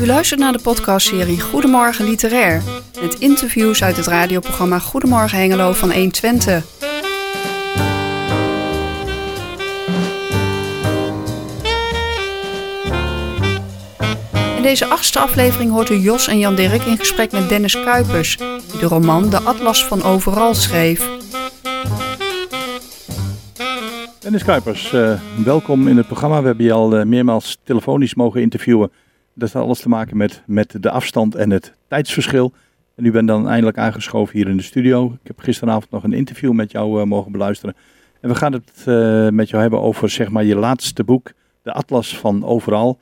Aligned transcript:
U 0.00 0.06
luistert 0.06 0.40
naar 0.40 0.52
de 0.52 0.58
podcastserie 0.62 1.40
Goedemorgen 1.40 2.04
Literair. 2.04 2.62
Met 3.00 3.18
interviews 3.18 3.82
uit 3.82 3.96
het 3.96 4.06
radioprogramma 4.06 4.78
Goedemorgen 4.78 5.38
Hengelo 5.38 5.72
van 5.72 5.92
120. 5.92 6.64
In 14.56 14.62
deze 14.62 14.86
achtste 14.86 15.18
aflevering 15.18 15.70
hoort 15.70 15.90
u 15.90 15.94
Jos 15.94 16.28
en 16.28 16.38
Jan 16.38 16.54
Dirk 16.54 16.82
in 16.82 16.96
gesprek 16.96 17.32
met 17.32 17.48
Dennis 17.48 17.80
Kuipers, 17.84 18.36
die 18.70 18.80
de 18.80 18.86
roman 18.86 19.30
De 19.30 19.40
Atlas 19.40 19.84
van 19.84 20.02
Overal 20.02 20.54
schreef. 20.54 21.08
Dennis 24.20 24.44
Kuipers, 24.44 24.92
uh, 24.92 25.20
welkom 25.44 25.88
in 25.88 25.96
het 25.96 26.06
programma. 26.06 26.40
We 26.40 26.46
hebben 26.46 26.64
je 26.64 26.72
al 26.72 26.98
uh, 26.98 27.04
meermaals 27.04 27.58
telefonisch 27.64 28.14
mogen 28.14 28.40
interviewen. 28.40 28.90
Dat 29.36 29.52
heeft 29.52 29.64
alles 29.64 29.80
te 29.80 29.88
maken 29.88 30.16
met, 30.16 30.42
met 30.46 30.82
de 30.82 30.90
afstand 30.90 31.34
en 31.34 31.50
het 31.50 31.74
tijdsverschil. 31.88 32.52
En 32.94 33.04
u 33.04 33.10
bent 33.10 33.28
dan 33.28 33.48
eindelijk 33.48 33.78
aangeschoven 33.78 34.36
hier 34.36 34.48
in 34.48 34.56
de 34.56 34.62
studio. 34.62 35.06
Ik 35.06 35.26
heb 35.26 35.38
gisteravond 35.38 35.90
nog 35.90 36.04
een 36.04 36.12
interview 36.12 36.52
met 36.52 36.70
jou 36.70 37.00
uh, 37.00 37.06
mogen 37.06 37.32
beluisteren. 37.32 37.74
En 38.20 38.28
we 38.28 38.34
gaan 38.34 38.52
het 38.52 38.84
met 39.34 39.48
jou 39.48 39.62
hebben 39.62 39.80
over 39.80 40.10
zeg 40.10 40.30
maar, 40.30 40.44
je 40.44 40.56
laatste 40.56 41.04
boek, 41.04 41.32
De 41.62 41.72
Atlas 41.72 42.18
van 42.18 42.44
Overal. 42.44 42.98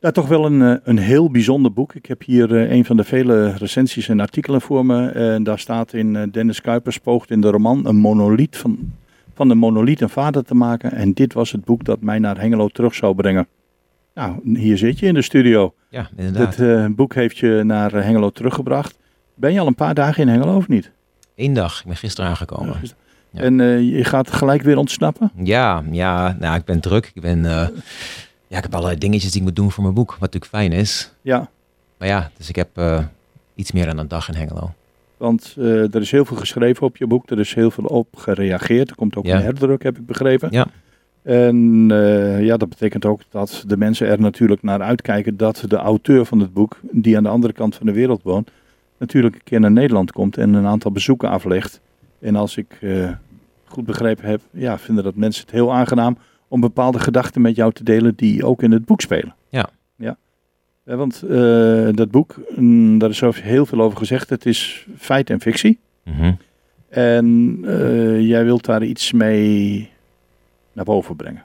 Ja, 0.00 0.10
toch 0.10 0.28
wel 0.28 0.46
een, 0.46 0.80
een 0.84 0.98
heel 0.98 1.30
bijzonder 1.30 1.72
boek. 1.72 1.94
Ik 1.94 2.06
heb 2.06 2.22
hier 2.22 2.52
een 2.52 2.84
van 2.84 2.96
de 2.96 3.04
vele 3.04 3.50
recensies 3.56 4.08
en 4.08 4.20
artikelen 4.20 4.60
voor 4.60 4.86
me. 4.86 5.08
En 5.08 5.42
daar 5.42 5.58
staat 5.58 5.92
in 5.92 6.30
Dennis 6.30 6.60
Kuipers 6.60 6.98
poogt 6.98 7.30
in 7.30 7.40
de 7.40 7.50
roman 7.50 7.86
een 7.86 7.96
monoliet 7.96 8.56
van 8.56 8.92
van 9.38 9.48
de 9.48 9.54
monoliet 9.54 10.00
een 10.00 10.08
vader 10.08 10.44
te 10.44 10.54
maken. 10.54 10.92
En 10.92 11.12
dit 11.12 11.32
was 11.32 11.52
het 11.52 11.64
boek 11.64 11.84
dat 11.84 12.00
mij 12.00 12.18
naar 12.18 12.40
Hengelo 12.40 12.68
terug 12.68 12.94
zou 12.94 13.14
brengen. 13.14 13.46
Nou, 14.18 14.58
hier 14.58 14.78
zit 14.78 14.98
je 14.98 15.06
in 15.06 15.14
de 15.14 15.22
studio. 15.22 15.74
Ja, 15.88 16.08
inderdaad. 16.16 16.56
Het 16.56 16.66
uh, 16.66 16.86
boek 16.90 17.14
heeft 17.14 17.38
je 17.38 17.62
naar 17.64 17.92
Hengelo 17.92 18.30
teruggebracht. 18.30 18.98
Ben 19.34 19.52
je 19.52 19.60
al 19.60 19.66
een 19.66 19.74
paar 19.74 19.94
dagen 19.94 20.22
in 20.22 20.28
Hengelo 20.28 20.56
of 20.56 20.68
niet? 20.68 20.90
Eén 21.36 21.52
dag. 21.52 21.80
Ik 21.80 21.86
ben 21.86 21.96
gisteren 21.96 22.30
aangekomen. 22.30 22.76
Ja, 23.30 23.40
En 23.40 23.58
uh, 23.58 23.96
je 23.96 24.04
gaat 24.04 24.30
gelijk 24.32 24.62
weer 24.62 24.76
ontsnappen? 24.76 25.30
Ja, 25.42 25.82
ja 25.90 26.36
nou, 26.40 26.56
ik 26.56 26.64
ben 26.64 26.80
druk. 26.80 27.10
Ik, 27.14 27.22
ben, 27.22 27.38
uh, 27.38 27.66
ja, 28.46 28.56
ik 28.56 28.62
heb 28.62 28.74
allerlei 28.74 28.98
dingetjes 28.98 29.30
die 29.30 29.40
ik 29.40 29.46
moet 29.46 29.56
doen 29.56 29.70
voor 29.70 29.82
mijn 29.82 29.94
boek. 29.94 30.10
Wat 30.10 30.20
natuurlijk 30.20 30.50
fijn 30.52 30.72
is. 30.72 31.12
Ja. 31.22 31.48
Maar 31.98 32.08
ja, 32.08 32.30
dus 32.36 32.48
ik 32.48 32.56
heb 32.56 32.68
iets 33.54 33.72
meer 33.72 33.86
dan 33.86 33.98
een 33.98 34.08
dag 34.08 34.28
in 34.28 34.34
Hengelo. 34.34 34.72
Want 35.16 35.54
er 35.56 36.00
is 36.00 36.10
heel 36.10 36.24
veel 36.24 36.36
geschreven 36.36 36.86
op 36.86 36.96
je 36.96 37.06
boek. 37.06 37.30
Er 37.30 37.38
is 37.38 37.54
heel 37.54 37.70
veel 37.70 37.84
op 37.84 38.16
gereageerd. 38.16 38.90
Er 38.90 38.96
komt 38.96 39.16
ook 39.16 39.26
Ja. 39.26 39.36
een 39.36 39.42
herdruk, 39.42 39.82
heb 39.82 39.98
ik 39.98 40.06
begrepen. 40.06 40.48
Ja. 40.52 40.66
En 41.28 41.88
eh, 41.90 42.44
ja, 42.44 42.56
dat 42.56 42.68
betekent 42.68 43.04
ook 43.04 43.20
dat 43.30 43.64
de 43.66 43.76
mensen 43.76 44.06
er 44.06 44.20
natuurlijk 44.20 44.62
naar 44.62 44.82
uitkijken 44.82 45.36
dat 45.36 45.64
de 45.66 45.76
auteur 45.76 46.24
van 46.24 46.40
het 46.40 46.52
boek, 46.52 46.80
die 46.90 47.16
aan 47.16 47.22
de 47.22 47.28
andere 47.28 47.52
kant 47.52 47.74
van 47.74 47.86
de 47.86 47.92
wereld 47.92 48.22
woont, 48.22 48.50
natuurlijk 48.98 49.34
een 49.34 49.44
keer 49.44 49.60
naar 49.60 49.70
Nederland 49.70 50.12
komt 50.12 50.36
en 50.36 50.54
een 50.54 50.66
aantal 50.66 50.92
bezoeken 50.92 51.28
aflegt. 51.28 51.80
En 52.20 52.36
als 52.36 52.56
ik 52.56 52.78
eh, 52.80 53.10
goed 53.64 53.84
begrepen 53.84 54.28
heb, 54.28 54.40
ja, 54.50 54.78
vinden 54.78 55.04
dat 55.04 55.14
mensen 55.14 55.42
het 55.42 55.50
heel 55.50 55.72
aangenaam 55.72 56.18
om 56.48 56.60
bepaalde 56.60 56.98
gedachten 56.98 57.40
met 57.40 57.56
jou 57.56 57.72
te 57.72 57.84
delen 57.84 58.12
die 58.16 58.44
ook 58.44 58.62
in 58.62 58.72
het 58.72 58.84
boek 58.84 59.00
spelen. 59.00 59.34
Ja. 59.48 59.68
Ja. 59.96 60.16
Ja, 60.84 60.96
want 60.96 61.22
eh, 61.22 61.88
dat 61.92 62.10
boek, 62.10 62.36
mm, 62.56 62.98
daar 62.98 63.10
is 63.10 63.20
heel 63.20 63.66
veel 63.66 63.80
over 63.80 63.98
gezegd. 63.98 64.30
Het 64.30 64.46
is 64.46 64.86
feit 64.96 65.30
en 65.30 65.40
fictie. 65.40 65.78
Mhm. 66.04 66.32
En 66.88 67.58
jij 68.20 68.44
wilt 68.44 68.64
daar 68.64 68.84
iets 68.84 69.12
mee 69.12 69.90
naar 70.78 70.86
boven 70.86 71.16
brengen. 71.16 71.44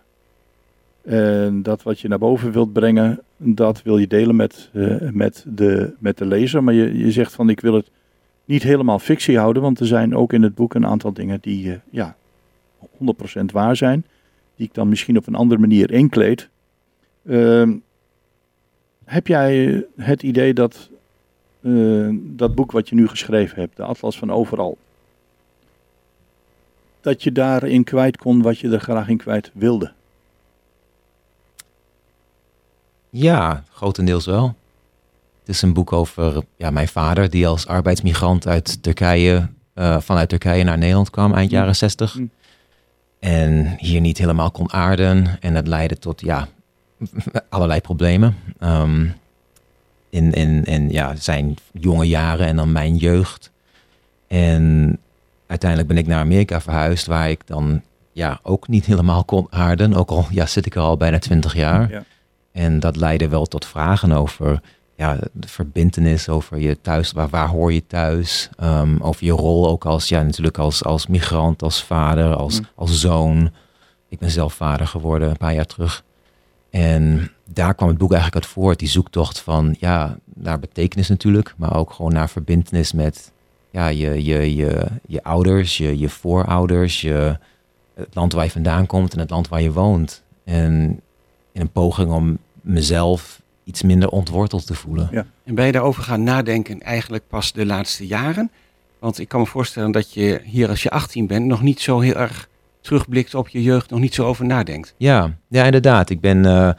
En 1.02 1.64
dat 1.64 1.84
wat 1.84 2.00
je 2.00 2.08
naar 2.08 2.20
boven 2.20 2.52
wilt 2.52 2.74
brengen, 2.74 3.20
dat 3.38 3.82
wil 3.82 3.98
je 3.98 4.08
delen 4.08 4.36
met, 4.36 4.70
eh, 4.74 5.10
met, 5.12 5.46
de, 5.48 5.94
met 6.00 6.18
de 6.18 6.26
lezer. 6.26 6.64
Maar 6.64 6.74
je, 6.74 6.98
je 6.98 7.12
zegt 7.12 7.34
van 7.34 7.50
ik 7.50 7.60
wil 7.60 7.74
het 7.74 7.90
niet 8.46 8.64
helemaal 8.64 9.00
fictie 9.00 9.38
houden, 9.38 9.62
want 9.62 9.80
er 9.80 9.86
zijn 9.86 10.16
ook 10.16 10.34
in 10.34 10.42
het 10.42 10.56
boek 10.56 10.74
een 10.74 10.86
aantal 10.86 11.14
dingen 11.14 11.38
die 11.42 11.72
eh, 11.72 11.78
ja, 11.90 12.16
100% 12.82 12.86
waar 13.52 13.76
zijn. 13.76 14.06
Die 14.56 14.68
ik 14.68 14.74
dan 14.74 14.90
misschien 14.90 15.18
op 15.18 15.28
een 15.28 15.36
andere 15.36 15.60
manier 15.60 15.92
inkleed. 15.92 16.50
Ehm, 17.26 17.74
heb 19.06 19.28
jij 19.28 19.86
het 19.96 20.24
idee 20.24 20.54
dat 20.54 20.90
eh, 21.62 22.10
dat 22.14 22.56
boek 22.56 22.72
wat 22.72 22.90
je 22.90 22.96
nu 22.96 23.08
geschreven 23.08 23.60
hebt, 23.60 23.78
de 23.78 23.84
Atlas 23.84 24.18
van 24.18 24.32
Overal, 24.32 24.78
dat 27.04 27.24
je 27.24 27.32
daarin 27.32 27.84
kwijt 27.84 28.18
kon 28.18 28.42
wat 28.42 28.60
je 28.60 28.70
er 28.70 28.80
graag 28.80 29.08
in 29.08 29.18
kwijt 29.18 29.52
wilde? 29.54 29.92
Ja, 33.10 33.64
grotendeels 33.72 34.26
wel. 34.26 34.56
Het 35.40 35.50
is 35.56 35.62
een 35.62 35.74
boek 35.74 35.94
over 35.94 36.44
ja, 36.56 36.70
mijn 36.72 36.88
vader, 36.88 37.30
die 37.30 37.48
als 37.48 37.68
arbeidsmigrant 37.68 38.48
uit 38.48 38.84
Turkije, 38.84 39.50
eh, 39.74 40.00
vanuit 40.00 40.30
Turkije 40.30 40.64
naar 40.64 40.78
Nederland 40.78 41.10
kwam 41.10 41.34
eind 41.34 41.52
Mm. 41.52 41.58
jaren 41.58 41.76
60. 41.76 42.16
Mm. 42.16 42.30
En 43.20 43.76
hier 43.78 44.02
niet 44.02 44.18
helemaal 44.18 44.52
kon 44.52 44.74
aarden. 44.74 45.28
En 45.40 45.54
dat 45.54 45.68
leidde 45.68 45.98
tot 45.98 46.22
ja, 46.22 46.48
allerlei 47.50 47.82
problemen. 47.82 48.36
Ehm, 48.60 49.08
in, 50.10 50.32
in, 50.32 50.64
in 50.64 50.90
ja, 50.90 51.16
zijn 51.16 51.56
jonge 51.72 52.08
jaren 52.08 52.48
en 52.48 52.56
dan 52.56 52.72
mijn 52.72 52.96
jeugd. 52.96 53.52
En 54.28 54.98
uiteindelijk 55.54 55.90
ben 55.90 55.98
ik 55.98 56.08
naar 56.08 56.20
Amerika 56.20 56.62
verhuisd, 56.62 57.06
waar 57.06 57.30
ik 57.30 57.48
dan 57.48 57.82
ja, 58.12 58.40
ook 58.44 58.68
niet 58.68 58.86
helemaal 58.86 59.24
kon 59.24 59.48
aarden. 59.50 59.94
Ook 59.94 60.10
al 60.10 60.26
ja, 60.30 60.46
zit 60.46 60.66
ik 60.66 60.76
er 60.76 60.82
al 60.82 60.98
bijna 60.98 61.20
twintig 61.20 61.56
jaar. 61.56 61.90
Ja. 61.90 62.04
En 62.52 62.80
dat 62.80 62.96
leidde 62.96 63.28
wel 63.28 63.46
tot 63.46 63.66
vragen 63.66 64.12
over 64.12 64.62
ja, 64.96 65.18
de 65.32 65.48
verbindenis, 65.48 66.30
over 66.30 66.60
je 66.60 66.82
thuis, 66.82 67.12
waar, 67.12 67.30
waar 67.30 67.48
hoor 67.48 67.74
je 67.74 67.88
thuis, 67.88 68.50
Ehm, 68.58 68.98
over 69.00 69.26
je 69.26 69.32
rol 69.32 69.68
ook 69.68 69.86
als, 69.86 70.08
ja, 70.10 70.22
natuurlijk 70.22 70.58
als, 70.58 70.84
als 70.84 71.08
migrant, 71.08 71.64
als 71.64 71.84
vader, 71.84 72.36
als, 72.36 72.60
Mm. 72.60 72.66
als 72.76 73.00
zoon. 73.00 73.52
Ik 74.10 74.20
ben 74.20 74.32
zelf 74.32 74.54
vader 74.54 74.88
geworden 74.88 75.30
een 75.30 75.38
paar 75.38 75.54
jaar 75.54 75.66
terug. 75.66 76.04
En 76.70 77.32
daar 77.46 77.74
kwam 77.74 77.90
het 77.90 77.98
boek 77.98 78.12
eigenlijk 78.12 78.44
uit 78.44 78.54
voort, 78.54 78.80
die 78.80 78.88
zoektocht 78.88 79.40
van, 79.40 79.76
ja, 79.80 80.18
naar 80.34 80.60
betekenis 80.60 81.10
natuurlijk, 81.10 81.54
maar 81.58 81.76
ook 81.76 81.92
gewoon 81.92 82.14
naar 82.14 82.30
verbindenis 82.30 82.92
met 82.92 83.32
ja, 83.74 83.88
je, 83.88 84.24
je, 84.24 84.56
je, 84.56 84.86
je 85.08 85.24
ouders, 85.24 85.78
je, 85.78 86.00
je 86.00 86.10
voorouders, 86.10 87.02
je, 87.02 87.38
het 87.94 88.16
land 88.16 88.34
waar 88.34 88.44
je 88.44 88.52
vandaan 88.52 88.86
komt 88.86 89.14
en 89.14 89.20
het 89.20 89.30
land 89.30 89.48
waar 89.48 89.62
je 89.62 89.72
woont. 89.72 90.24
En 90.44 91.02
in 91.52 91.62
een 91.62 91.72
poging 91.72 92.12
om 92.12 92.38
mezelf 92.62 93.42
iets 93.64 93.82
minder 93.82 94.10
ontworteld 94.10 94.66
te 94.66 94.74
voelen. 94.74 95.08
Ja. 95.12 95.26
En 95.44 95.56
ben 95.56 95.66
je 95.66 95.72
daarover 95.72 96.04
gaan 96.04 96.24
nadenken 96.24 96.82
eigenlijk 96.82 97.28
pas 97.28 97.52
de 97.52 97.66
laatste 97.66 98.08
jaren? 98.08 98.52
Want 99.00 99.20
ik 99.20 99.28
kan 99.28 99.40
me 99.40 99.46
voorstellen 99.46 99.92
dat 99.92 100.14
je 100.14 100.42
hier 100.44 100.70
als 100.70 100.84
je 100.84 100.90
18 100.90 101.28
bent 101.28 101.46
nog 101.46 101.62
niet 101.62 101.82
zo 101.82 102.00
heel 102.00 102.16
erg 102.16 102.50
terugblikt 102.82 103.36
op 103.36 103.48
je 103.48 103.62
jeugd, 103.62 103.90
nog 103.90 104.00
niet 104.00 104.14
zo 104.14 104.26
over 104.26 104.46
nadenkt. 104.46 104.94
Ja, 104.98 105.38
ja 105.48 105.64
inderdaad. 105.64 106.10
Ik 106.10 106.22
ben, 106.22 106.46
eh, 106.46 106.70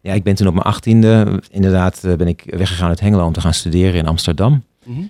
ja, 0.00 0.12
ik 0.12 0.22
ben 0.22 0.34
toen 0.34 0.46
op 0.46 0.54
mijn 0.54 0.66
achttiende, 0.66 1.42
inderdaad, 1.50 2.04
eh, 2.04 2.14
ben 2.14 2.28
ik 2.28 2.42
weggegaan 2.46 2.88
uit 2.88 3.00
Hengelo 3.00 3.26
om 3.26 3.32
te 3.32 3.40
gaan 3.40 3.54
studeren 3.54 3.94
in 3.94 4.06
Amsterdam. 4.06 4.64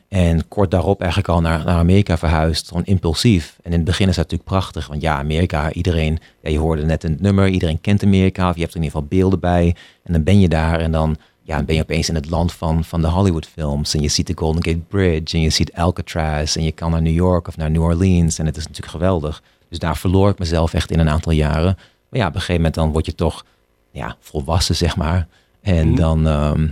En 0.08 0.48
kort 0.48 0.70
daarop 0.70 1.00
eigenlijk 1.00 1.30
al 1.30 1.40
naar, 1.40 1.64
naar 1.64 1.78
Amerika 1.78 2.18
verhuisd, 2.18 2.68
gewoon 2.68 2.84
impulsief. 2.84 3.56
En 3.62 3.70
in 3.70 3.76
het 3.76 3.84
begin 3.84 4.08
is 4.08 4.16
dat 4.16 4.24
natuurlijk 4.30 4.50
prachtig, 4.50 4.86
want 4.86 5.02
ja, 5.02 5.18
Amerika, 5.18 5.72
iedereen, 5.72 6.18
ja, 6.42 6.50
je 6.50 6.58
hoorde 6.58 6.84
net 6.84 7.04
een 7.04 7.16
nummer, 7.20 7.48
iedereen 7.48 7.80
kent 7.80 8.02
Amerika, 8.02 8.48
of 8.48 8.54
je 8.54 8.60
hebt 8.60 8.74
er 8.74 8.80
in 8.80 8.84
ieder 8.84 9.00
geval 9.00 9.18
beelden 9.18 9.40
bij. 9.40 9.74
En 10.04 10.12
dan 10.12 10.22
ben 10.22 10.40
je 10.40 10.48
daar 10.48 10.80
en 10.80 10.92
dan 10.92 11.16
ja, 11.46 11.56
dan 11.56 11.64
ben 11.64 11.74
je 11.74 11.82
opeens 11.82 12.08
in 12.08 12.14
het 12.14 12.30
land 12.30 12.52
van, 12.52 12.84
van 12.84 13.00
de 13.00 13.08
Hollywood-films. 13.08 13.94
En 13.94 14.00
je 14.02 14.08
ziet 14.08 14.26
de 14.26 14.32
Golden 14.36 14.64
Gate 14.64 14.78
Bridge 14.88 15.36
en 15.36 15.42
je 15.42 15.50
ziet 15.50 15.72
Alcatraz 15.74 16.56
en 16.56 16.64
je 16.64 16.72
kan 16.72 16.90
naar 16.90 17.02
New 17.02 17.14
York 17.14 17.48
of 17.48 17.56
naar 17.56 17.70
New 17.70 17.82
Orleans. 17.82 18.38
En 18.38 18.46
het 18.46 18.56
is 18.56 18.62
natuurlijk 18.66 18.92
geweldig. 18.92 19.42
Dus 19.68 19.78
daar 19.78 19.96
verloor 19.96 20.30
ik 20.30 20.38
mezelf 20.38 20.74
echt 20.74 20.90
in 20.90 20.98
een 20.98 21.08
aantal 21.08 21.32
jaren. 21.32 21.76
Maar 22.08 22.20
ja, 22.20 22.26
op 22.26 22.34
een 22.34 22.40
gegeven 22.40 22.54
moment 22.54 22.74
dan 22.74 22.92
word 22.92 23.06
je 23.06 23.14
toch 23.14 23.44
ja, 23.90 24.16
volwassen, 24.20 24.76
zeg 24.76 24.96
maar. 24.96 25.26
En 25.62 25.86
Mhm. 25.88 25.96
dan, 25.96 26.26
ehm, 26.26 26.66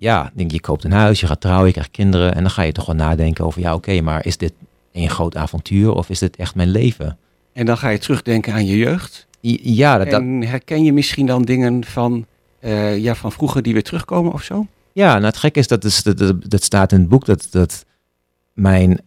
ja, 0.00 0.30
denk 0.34 0.50
je, 0.50 0.60
koopt 0.60 0.84
een 0.84 0.92
huis, 0.92 1.20
je 1.20 1.26
gaat 1.26 1.40
trouwen, 1.40 1.66
je 1.66 1.72
krijgt 1.72 1.90
kinderen. 1.90 2.34
En 2.34 2.40
dan 2.40 2.50
ga 2.50 2.62
je 2.62 2.72
toch 2.72 2.86
wel 2.86 2.94
nadenken 2.94 3.44
over, 3.44 3.60
ja, 3.60 3.74
oké, 3.74 4.00
maar 4.00 4.26
is 4.26 4.36
dit 4.36 4.52
een 4.92 5.10
groot 5.10 5.36
avontuur 5.36 5.92
of 5.92 6.10
is 6.10 6.18
dit 6.18 6.36
echt 6.36 6.54
mijn 6.54 6.68
leven? 6.68 7.18
En 7.52 7.66
dan 7.66 7.78
ga 7.78 7.88
je 7.88 7.98
terugdenken 7.98 8.52
aan 8.52 8.66
je 8.66 8.76
jeugd. 8.76 9.26
Ja, 9.62 9.98
dat, 9.98 10.10
dat, 10.10 10.20
En 10.20 10.42
herken 10.42 10.84
je 10.84 10.92
misschien 10.92 11.26
dan 11.26 11.42
dingen 11.42 11.84
van, 11.84 12.26
eh, 12.58 12.98
ja, 12.98 13.14
van 13.14 13.32
vroeger 13.32 13.62
die 13.62 13.72
weer 13.72 13.82
terugkomen 13.82 14.32
of 14.32 14.42
zo? 14.42 14.66
Ja, 14.92 15.12
nou 15.12 15.24
het 15.24 15.36
gekke 15.36 15.58
is 15.58 15.68
dat, 15.68 15.84
is, 15.84 16.02
dat, 16.02 16.18
dat, 16.18 16.50
dat 16.50 16.62
staat 16.62 16.92
in 16.92 17.00
het 17.00 17.08
boek 17.08 17.24
dat, 17.24 17.46
dat 17.50 17.84
mijn... 18.52 19.00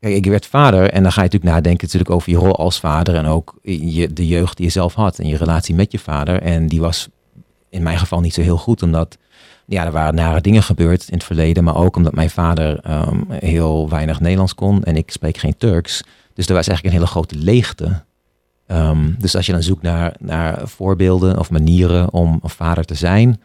Kijk, 0.00 0.14
ik 0.14 0.24
werd 0.26 0.46
vader 0.46 0.90
en 0.90 1.02
dan 1.02 1.12
ga 1.12 1.22
je 1.22 1.26
natuurlijk 1.26 1.54
nadenken 1.54 1.84
natuurlijk 1.84 2.10
over 2.10 2.30
je 2.30 2.36
rol 2.36 2.56
als 2.56 2.80
vader 2.80 3.14
en 3.14 3.26
ook 3.26 3.58
je, 3.62 4.12
de 4.12 4.26
jeugd 4.26 4.56
die 4.56 4.66
je 4.66 4.72
zelf 4.72 4.94
had 4.94 5.18
en 5.18 5.26
je 5.26 5.36
relatie 5.36 5.74
met 5.74 5.92
je 5.92 5.98
vader. 5.98 6.42
En 6.42 6.66
die 6.66 6.80
was 6.80 7.08
in 7.68 7.82
mijn 7.82 7.98
geval 7.98 8.20
niet 8.20 8.34
zo 8.34 8.40
heel 8.40 8.56
goed, 8.56 8.82
omdat 8.82 9.18
ja, 9.66 9.84
er 9.84 9.92
waren 9.92 10.14
nare 10.14 10.40
dingen 10.40 10.62
gebeurd 10.62 11.08
in 11.08 11.14
het 11.14 11.24
verleden, 11.24 11.64
maar 11.64 11.76
ook 11.76 11.96
omdat 11.96 12.14
mijn 12.14 12.30
vader 12.30 12.80
ehm, 12.80 13.20
heel 13.28 13.88
weinig 13.88 14.20
Nederlands 14.20 14.54
kon 14.54 14.84
en 14.84 14.96
ik 14.96 15.10
spreek 15.10 15.36
geen 15.36 15.56
Turks. 15.56 16.02
Dus 16.34 16.46
er 16.46 16.54
was 16.54 16.66
eigenlijk 16.66 16.84
een 16.84 17.00
hele 17.00 17.12
grote 17.12 17.36
leegte. 17.36 18.02
Ehm, 18.66 19.12
dus 19.18 19.36
als 19.36 19.46
je 19.46 19.52
dan 19.52 19.62
zoekt 19.62 19.82
naar, 19.82 20.16
naar 20.18 20.68
voorbeelden 20.68 21.38
of 21.38 21.50
manieren 21.50 22.12
om 22.12 22.38
een 22.42 22.50
vader 22.50 22.84
te 22.84 22.94
zijn 22.94 23.40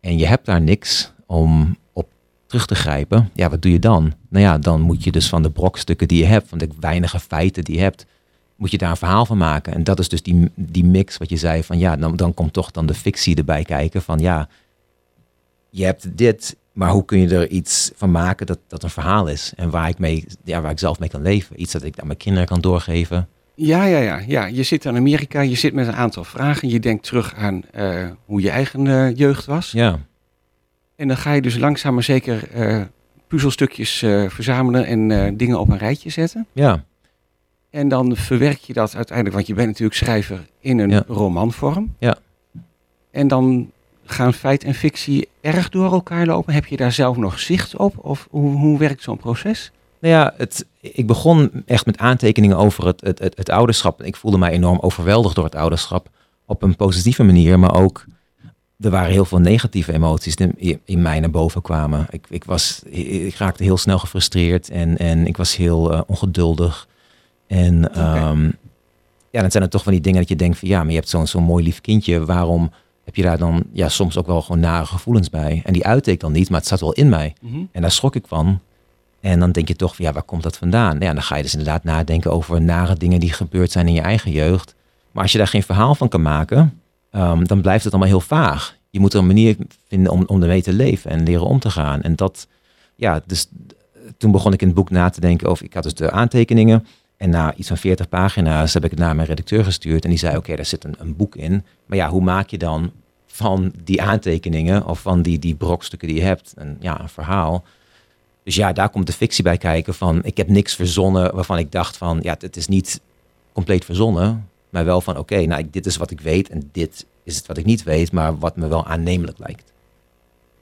en 0.00 0.18
je 0.18 0.26
hebt 0.26 0.46
daar 0.46 0.60
niks, 0.60 1.12
om 1.26 1.76
op 1.92 2.08
terug 2.46 2.66
te 2.66 2.74
grijpen, 2.74 3.30
ja, 3.32 3.50
wat 3.50 3.62
doe 3.62 3.72
je 3.72 3.78
dan? 3.78 4.12
Nou 4.28 4.44
ja, 4.44 4.58
dan 4.58 4.80
moet 4.80 5.04
je 5.04 5.12
dus 5.12 5.28
van 5.28 5.42
de 5.42 5.50
brokstukken 5.50 6.08
die 6.08 6.18
je 6.18 6.24
hebt, 6.24 6.48
van 6.48 6.58
de 6.58 6.68
weinige 6.80 7.20
feiten 7.20 7.64
die 7.64 7.74
je 7.74 7.80
hebt, 7.80 8.06
moet 8.56 8.70
je 8.70 8.78
daar 8.78 8.90
een 8.90 8.96
verhaal 8.96 9.26
van 9.26 9.38
maken. 9.38 9.74
En 9.74 9.84
dat 9.84 9.98
is 9.98 10.08
dus 10.08 10.22
die, 10.22 10.50
die 10.54 10.84
mix 10.84 11.16
wat 11.16 11.30
je 11.30 11.36
zei 11.36 11.62
van 11.62 11.78
ja, 11.78 11.96
dan, 11.96 12.16
dan 12.16 12.34
komt 12.34 12.52
toch 12.52 12.70
dan 12.70 12.86
de 12.86 12.94
fictie 12.94 13.36
erbij 13.36 13.64
kijken 13.64 14.02
van 14.02 14.18
ja, 14.18 14.48
je 15.76 15.84
hebt 15.84 16.16
dit, 16.16 16.56
maar 16.72 16.90
hoe 16.90 17.04
kun 17.04 17.18
je 17.18 17.28
er 17.28 17.48
iets 17.48 17.90
van 17.94 18.10
maken 18.10 18.46
dat 18.46 18.58
dat 18.68 18.82
een 18.82 18.90
verhaal 18.90 19.26
is 19.26 19.52
en 19.56 19.70
waar 19.70 19.88
ik, 19.88 19.98
mee, 19.98 20.24
ja, 20.44 20.60
waar 20.60 20.70
ik 20.70 20.78
zelf 20.78 20.98
mee 20.98 21.08
kan 21.08 21.22
leven. 21.22 21.60
Iets 21.60 21.72
dat 21.72 21.82
ik 21.82 21.98
aan 21.98 22.06
mijn 22.06 22.18
kinderen 22.18 22.48
kan 22.48 22.60
doorgeven. 22.60 23.28
Ja, 23.54 23.84
ja, 23.84 23.98
ja, 23.98 24.22
ja. 24.26 24.46
Je 24.46 24.62
zit 24.62 24.84
in 24.84 24.96
Amerika, 24.96 25.40
je 25.40 25.54
zit 25.54 25.74
met 25.74 25.86
een 25.86 25.94
aantal 25.94 26.24
vragen. 26.24 26.68
Je 26.68 26.80
denkt 26.80 27.04
terug 27.04 27.34
aan 27.34 27.62
uh, 27.76 28.10
hoe 28.24 28.40
je 28.40 28.50
eigen 28.50 28.84
uh, 28.84 29.16
jeugd 29.16 29.44
was. 29.44 29.70
Ja. 29.70 29.98
En 30.96 31.08
dan 31.08 31.16
ga 31.16 31.32
je 31.32 31.42
dus 31.42 31.58
langzaam 31.58 31.94
maar 31.94 32.02
zeker 32.02 32.48
uh, 32.56 32.82
puzzelstukjes 33.28 33.98
verzamelen 34.28 34.86
en 34.86 35.36
dingen 35.36 35.60
op 35.60 35.68
een 35.68 35.78
rijtje 35.78 36.10
zetten. 36.10 36.46
Ja. 36.52 36.84
En 37.70 37.88
dan 37.88 38.16
verwerk 38.16 38.58
je 38.58 38.72
dat 38.72 38.94
uiteindelijk, 38.94 39.36
want 39.36 39.46
je 39.46 39.54
bent 39.54 39.66
natuurlijk 39.68 39.96
schrijver 39.96 40.46
in 40.60 40.78
een 40.78 40.90
Ja. 40.90 41.04
romanvorm. 41.06 41.94
Ja. 41.98 42.16
En 43.10 43.28
dan 43.28 43.70
gaan 44.04 44.34
feit 44.34 44.64
en 44.64 44.74
fictie 44.74 45.28
erg 45.40 45.68
door 45.68 45.92
elkaar 45.92 46.26
lopen. 46.26 46.54
Heb 46.54 46.66
je 46.66 46.76
daar 46.76 46.92
zelf 46.92 47.16
nog 47.16 47.38
zicht 47.38 47.76
op? 47.76 47.94
Of 47.98 48.26
hoe, 48.30 48.56
hoe 48.56 48.78
werkt 48.78 49.02
zo'n 49.02 49.16
proces? 49.16 49.72
Nou 50.00 50.14
ja, 50.14 50.34
het, 50.36 50.66
ik 50.80 51.06
begon 51.06 51.50
echt 51.66 51.86
met 51.86 51.98
aantekeningen 51.98 52.56
over 52.56 52.86
het, 52.86 53.00
het, 53.00 53.18
het, 53.18 53.36
het 53.36 53.48
ouderschap. 53.48 54.02
Ik 54.02 54.16
voelde 54.16 54.38
mij 54.38 54.50
enorm 54.50 54.78
overweldigd 54.80 55.34
door 55.34 55.44
het 55.44 55.54
ouderschap. 55.54 56.08
Op 56.46 56.62
een 56.62 56.76
positieve 56.76 57.22
manier, 57.22 57.58
maar 57.58 57.74
ook 57.74 58.04
er 58.80 58.90
waren 58.90 59.10
heel 59.12 59.24
veel 59.24 59.38
negatieve 59.38 59.92
emoties 59.92 60.36
die 60.36 60.80
in 60.84 61.02
mij 61.02 61.20
naar 61.20 61.30
boven 61.30 61.62
kwamen. 61.62 62.06
Ik, 62.10 62.26
ik, 62.28 62.44
was, 62.44 62.82
ik 62.90 63.34
raakte 63.34 63.62
heel 63.62 63.76
snel 63.76 63.98
gefrustreerd 63.98 64.70
en, 64.70 64.98
en 64.98 65.26
ik 65.26 65.36
was 65.36 65.56
heel 65.56 65.92
eh, 65.92 66.00
ongeduldig. 66.06 66.88
En 67.46 67.94
ehm, 67.94 68.44
ja, 69.30 69.40
dan 69.40 69.50
zijn 69.50 69.62
er 69.62 69.70
toch 69.70 69.82
van 69.82 69.92
die 69.92 70.00
dingen 70.00 70.18
dat 70.18 70.28
je 70.28 70.36
denkt 70.36 70.58
van 70.58 70.68
ja, 70.68 70.78
maar 70.78 70.90
je 70.90 70.96
hebt 70.98 71.08
zo'n 71.08 71.26
zo'n 71.26 71.42
mooi 71.42 71.64
lief 71.64 71.80
kindje. 71.80 72.24
Waarom 72.24 72.70
heb 73.04 73.16
je 73.16 73.22
daar 73.22 73.38
dan 73.38 73.64
ja, 73.72 73.88
soms 73.88 74.18
ook 74.18 74.26
wel 74.26 74.42
gewoon 74.42 74.60
nare 74.60 74.86
gevoelens 74.86 75.30
bij? 75.30 75.62
En 75.64 75.72
die 75.72 75.86
uitte 75.86 76.10
ik 76.10 76.20
dan 76.20 76.32
niet, 76.32 76.50
maar 76.50 76.58
het 76.58 76.68
zat 76.68 76.80
wel 76.80 76.92
in 76.92 77.08
mij. 77.08 77.34
En 77.72 77.80
daar 77.80 77.90
schrok 77.90 78.14
ik 78.14 78.26
van. 78.26 78.60
En 79.20 79.40
dan 79.40 79.52
denk 79.52 79.68
je 79.68 79.76
toch, 79.76 79.96
ja, 79.96 80.12
waar 80.12 80.22
komt 80.22 80.42
dat 80.42 80.56
vandaan? 80.56 80.98
Ja, 80.98 81.12
dan 81.12 81.22
ga 81.22 81.36
je 81.36 81.42
dus 81.42 81.52
inderdaad 81.52 81.84
nadenken 81.84 82.32
over 82.32 82.62
nare 82.62 82.96
dingen 82.96 83.20
die 83.20 83.32
gebeurd 83.32 83.70
zijn 83.70 83.88
in 83.88 83.94
je 83.94 84.00
eigen 84.00 84.30
jeugd. 84.30 84.74
Maar 85.10 85.22
als 85.22 85.32
je 85.32 85.38
daar 85.38 85.46
geen 85.46 85.62
verhaal 85.62 85.94
van 85.94 86.08
kan 86.08 86.22
maken, 86.22 86.80
ehm, 87.10 87.44
dan 87.44 87.60
blijft 87.60 87.84
het 87.84 87.92
allemaal 87.92 88.10
heel 88.12 88.20
vaag. 88.20 88.76
Je 88.90 89.00
moet 89.00 89.12
er 89.12 89.18
een 89.18 89.26
manier 89.26 89.56
vinden 89.88 90.12
om, 90.12 90.24
om 90.26 90.42
ermee 90.42 90.62
te 90.62 90.72
leven 90.72 91.10
en 91.10 91.22
leren 91.22 91.46
om 91.46 91.58
te 91.58 91.70
gaan. 91.70 92.02
En 92.02 92.16
dat, 92.16 92.48
ja, 92.96 93.22
dus 93.26 93.48
toen 94.18 94.30
begon 94.30 94.52
ik 94.52 94.60
in 94.60 94.66
het 94.66 94.76
boek 94.76 94.90
na 94.90 95.10
te 95.10 95.20
denken 95.20 95.48
over, 95.48 95.64
ik 95.64 95.74
had 95.74 95.82
dus 95.82 95.94
de 95.94 96.10
aantekeningen. 96.10 96.86
En 97.24 97.30
na 97.30 97.54
iets 97.54 97.68
van 97.68 97.76
40 97.76 98.08
pagina's 98.08 98.74
heb 98.74 98.84
ik 98.84 98.90
het 98.90 98.98
naar 98.98 99.14
mijn 99.14 99.28
redacteur 99.28 99.64
gestuurd. 99.64 100.04
En 100.04 100.10
die 100.10 100.18
zei, 100.18 100.36
oké, 100.36 100.56
daar 100.56 100.64
zit 100.64 100.84
een, 100.84 100.94
een 100.98 101.16
boek 101.16 101.36
in. 101.36 101.64
Maar 101.86 101.98
ja, 101.98 102.08
hoe 102.08 102.22
maak 102.22 102.48
je 102.48 102.58
dan 102.58 102.92
van 103.26 103.72
die 103.84 104.02
aantekeningen 104.02 104.86
of 104.86 105.00
van 105.00 105.22
die, 105.22 105.38
die 105.38 105.54
brokstukken 105.54 106.08
die 106.08 106.16
je 106.16 106.22
hebt, 106.22 106.52
een, 106.56 106.76
ja, 106.80 107.00
een 107.00 107.08
verhaal. 107.08 107.64
Dus 108.42 108.54
ja, 108.54 108.72
daar 108.72 108.88
komt 108.88 109.06
de 109.06 109.12
fictie 109.12 109.44
bij 109.44 109.56
kijken 109.56 109.94
van, 109.94 110.24
ik 110.24 110.36
heb 110.36 110.48
niks 110.48 110.74
verzonnen 110.74 111.34
waarvan 111.34 111.58
ik 111.58 111.72
dacht 111.72 111.96
van, 111.96 112.18
ja, 112.22 112.36
het 112.38 112.56
is 112.56 112.68
niet 112.68 113.00
compleet 113.52 113.84
verzonnen, 113.84 114.48
maar 114.70 114.84
wel 114.84 115.00
van, 115.00 115.18
oké, 115.18 115.46
nou, 115.46 115.68
dit 115.70 115.86
is 115.86 115.96
wat 115.96 116.10
ik 116.10 116.20
weet 116.20 116.48
en 116.48 116.68
dit 116.72 117.06
is 117.22 117.36
het 117.36 117.46
wat 117.46 117.56
ik 117.56 117.64
niet 117.64 117.82
weet, 117.82 118.12
maar 118.12 118.38
wat 118.38 118.56
me 118.56 118.68
wel 118.68 118.86
aannemelijk 118.86 119.38
lijkt. 119.38 119.72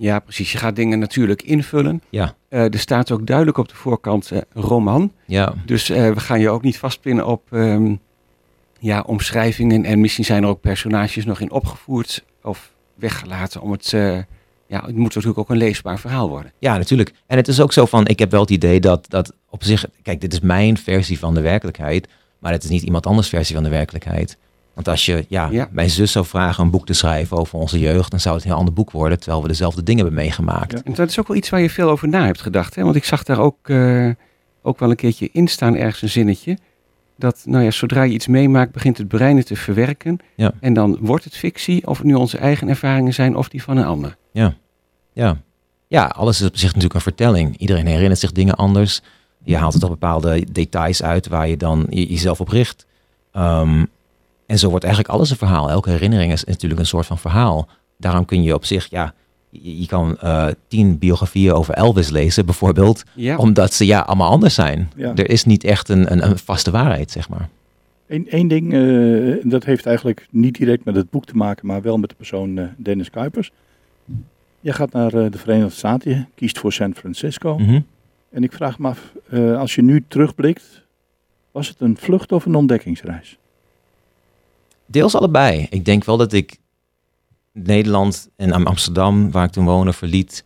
Ja, 0.03 0.19
precies. 0.19 0.53
Je 0.53 0.59
gaat 0.59 0.77
dingen 0.77 0.99
natuurlijk 0.99 1.43
invullen. 1.43 2.03
Ja, 2.11 2.35
Eh, 2.49 2.73
er 2.73 2.79
staat 2.79 3.11
ook 3.11 3.27
duidelijk 3.27 3.59
op 3.59 3.69
de 3.69 3.75
voorkant 3.75 4.31
eh, 4.31 4.41
roman. 4.53 5.13
ja, 5.27 5.55
Dus 5.67 5.91
eh, 5.91 6.11
we 6.11 6.21
gaan 6.21 6.41
je 6.41 6.51
ook 6.51 6.63
niet 6.63 6.79
vastpinnen 6.79 7.27
op 7.27 7.53
ehm, 7.53 7.95
ja, 8.79 9.01
omschrijvingen. 9.01 9.85
En 9.85 10.01
misschien 10.01 10.25
zijn 10.25 10.43
er 10.43 10.49
ook 10.49 10.61
personages 10.61 11.25
nog 11.25 11.41
in 11.41 11.51
opgevoerd 11.51 12.25
of 12.43 12.73
weggelaten. 12.95 13.61
Om 13.61 13.71
het, 13.73 13.91
ja, 14.67 14.85
het 14.87 14.97
moet 14.97 15.15
natuurlijk 15.15 15.39
ook 15.39 15.51
een 15.51 15.57
leesbaar 15.57 15.99
verhaal 15.99 16.29
worden. 16.29 16.53
ja, 16.59 16.77
natuurlijk. 16.77 17.13
En 17.27 17.37
het 17.37 17.49
is 17.49 17.61
ook 17.61 17.73
zo 17.73 17.87
van, 17.87 18.07
ik 18.07 18.19
heb 18.19 18.31
wel 18.31 18.41
het 18.41 18.51
idee 18.51 18.81
dat, 18.81 19.11
dat 19.11 19.35
op 19.51 19.65
zich, 19.65 19.85
kijk, 20.03 20.21
dit 20.21 20.33
is 20.33 20.41
mijn 20.41 20.77
versie 20.77 21.19
van 21.19 21.35
de 21.35 21.41
werkelijkheid, 21.41 22.09
maar 22.39 22.53
het 22.53 22.65
is 22.65 22.71
niet 22.71 22.83
iemand 22.83 23.07
anders 23.07 23.29
versie 23.29 23.55
van 23.55 23.65
de 23.65 23.71
werkelijkheid. 23.71 24.39
Want 24.75 24.89
als 24.89 25.07
je 25.07 25.25
ja, 25.29 25.49
Ja. 25.51 25.69
mijn 25.71 25.91
zus 25.91 26.13
zou 26.13 26.25
vragen 26.27 26.65
een 26.65 26.71
boek 26.71 26.87
te 26.87 26.93
schrijven 26.93 27.37
over 27.37 27.59
onze 27.59 27.79
jeugd, 27.79 28.11
dan 28.11 28.21
zou 28.21 28.35
het 28.35 28.45
een 28.45 28.51
heel 28.51 28.59
ander 28.59 28.75
boek 28.75 28.91
worden, 28.91 29.19
terwijl 29.21 29.43
we 29.43 29.49
dezelfde 29.49 29.83
dingen 29.83 30.05
hebben 30.05 30.23
meegemaakt. 30.23 30.73
Ja. 30.73 30.81
En 30.85 30.95
dat 30.95 31.09
is 31.09 31.19
ook 31.21 31.29
wel 31.29 31.37
iets 31.37 31.51
waar 31.51 31.61
je 31.61 31.71
veel 31.71 31.91
over 31.91 32.09
na 32.09 32.25
hebt 32.25 32.41
gedacht. 32.41 32.75
Hè? 32.75 32.83
Want 32.83 32.97
ik 32.97 33.05
zag 33.05 33.23
daar 33.23 33.39
ook, 33.39 33.69
eh, 33.69 34.09
ook 34.63 34.79
wel 34.79 34.91
een 34.91 34.97
keertje 34.97 35.29
in 35.33 35.49
staan, 35.49 35.77
ergens 35.77 36.03
een 36.03 36.09
zinnetje. 36.09 36.59
Dat 37.17 37.43
nou 37.47 37.65
ja, 37.65 37.71
zodra 37.71 38.03
je 38.03 38.13
iets 38.13 38.27
meemaakt, 38.27 38.73
begint 38.73 38.99
het 38.99 39.09
brein 39.09 39.37
het 39.37 39.47
te 39.47 39.57
verwerken. 39.57 40.19
Ja. 40.35 40.53
En 40.61 40.73
dan 40.75 40.99
wordt 41.01 41.25
het 41.25 41.37
fictie, 41.37 41.87
of 41.87 41.99
het 41.99 42.07
nu 42.07 42.15
onze 42.15 42.39
eigen 42.39 42.69
ervaringen 42.69 43.15
zijn 43.15 43.37
of 43.37 43.49
die 43.49 43.63
van 43.63 43.77
een 43.77 43.85
ander. 43.85 44.17
Ja. 44.33 45.37
ja, 45.89 46.05
alles 46.05 46.41
is 46.41 46.47
op 46.47 46.57
zich 46.57 46.67
natuurlijk 46.69 46.95
een 46.95 47.01
vertelling. 47.01 47.57
Iedereen 47.57 47.87
herinnert 47.87 48.21
zich 48.21 48.33
dingen 48.33 48.55
anders. 48.55 49.01
Je 49.45 49.57
haalt 49.57 49.73
het 49.75 49.83
op 49.83 49.91
bepaalde 49.91 50.47
details 50.53 51.03
uit 51.03 51.29
waar 51.29 51.49
je 51.49 51.57
dan 51.57 51.87
je- 51.91 52.07
jezelf 52.11 52.41
op 52.41 52.49
richt. 52.49 52.87
Ehm, 53.33 53.85
en 54.53 54.59
zo 54.59 54.69
wordt 54.69 54.85
eigenlijk 54.85 55.15
alles 55.15 55.31
een 55.31 55.37
verhaal. 55.37 55.71
Elke 55.71 55.91
herinnering 55.91 56.33
is 56.33 56.45
natuurlijk 56.45 56.81
een 56.81 56.87
soort 56.87 57.07
van 57.07 57.19
verhaal. 57.19 57.69
Daarom 57.97 58.25
kun 58.25 58.43
je 58.43 58.55
op 58.55 58.65
zich, 58.65 58.91
ja, 58.91 59.15
je, 59.51 59.81
je 59.81 59.87
kan 59.87 60.19
eh, 60.19 60.47
tien 60.69 60.99
biografieën 60.99 61.53
over 61.53 61.75
Elvis 61.75 62.11
lezen 62.11 62.45
bijvoorbeeld. 62.45 63.03
Ja, 63.15 63.37
Omdat 63.37 63.73
ze 63.73 63.87
ja, 63.87 64.01
allemaal 64.01 64.31
anders 64.31 64.55
zijn. 64.55 64.91
Ja. 64.97 65.15
Er 65.15 65.31
is 65.31 65.45
niet 65.45 65.65
echt 65.65 65.89
een, 65.89 66.13
een, 66.13 66.25
een 66.25 66.39
vaste 66.39 66.71
waarheid, 66.71 67.11
zeg 67.11 67.29
maar. 67.29 67.49
Eén 68.07 68.29
één 68.29 68.49
ding, 68.49 68.73
eh, 68.73 69.51
dat 69.51 69.65
heeft 69.65 69.87
eigenlijk 69.87 70.27
niet 70.31 70.55
direct 70.55 70.85
met 70.85 70.97
het 70.97 71.11
boek 71.11 71.25
te 71.25 71.37
maken, 71.37 71.67
maar 71.67 71.83
wel 71.83 71.99
met 71.99 72.09
de 72.09 72.17
persoon 72.17 72.59
eh, 72.59 72.65
Dennis 72.77 73.11
Kuipers. 73.11 73.51
Je 74.61 74.73
gaat 74.73 74.93
naar 74.93 75.11
de 75.11 75.39
Verenigde 75.39 75.75
Staten, 75.75 76.11
je 76.11 76.25
kiest 76.35 76.59
voor 76.59 76.73
San 76.73 76.95
Francisco. 76.95 77.59
Mhm. 77.59 77.81
En 78.31 78.43
ik 78.43 78.53
vraag 78.53 78.79
me 78.79 78.89
af, 78.89 79.13
als 79.57 79.75
je 79.75 79.83
nu 79.83 80.05
terugblikt, 80.09 80.83
was 81.51 81.69
het 81.69 81.81
een 81.81 81.97
vlucht 81.97 82.33
of 82.33 82.45
een 82.45 82.55
ontdekkingsreis? 82.55 83.39
Deels 84.93 85.15
allebei. 85.15 85.67
Ik 85.71 85.85
denk 85.85 86.05
wel 86.05 86.17
dat 86.17 86.33
ik 86.33 86.59
Nederland 87.53 88.29
en 88.37 88.53
Am- 88.53 88.67
Amsterdam, 88.67 89.31
waar 89.31 89.45
ik 89.45 89.51
toen 89.51 89.65
woonde, 89.65 89.93
verliet. 89.93 90.45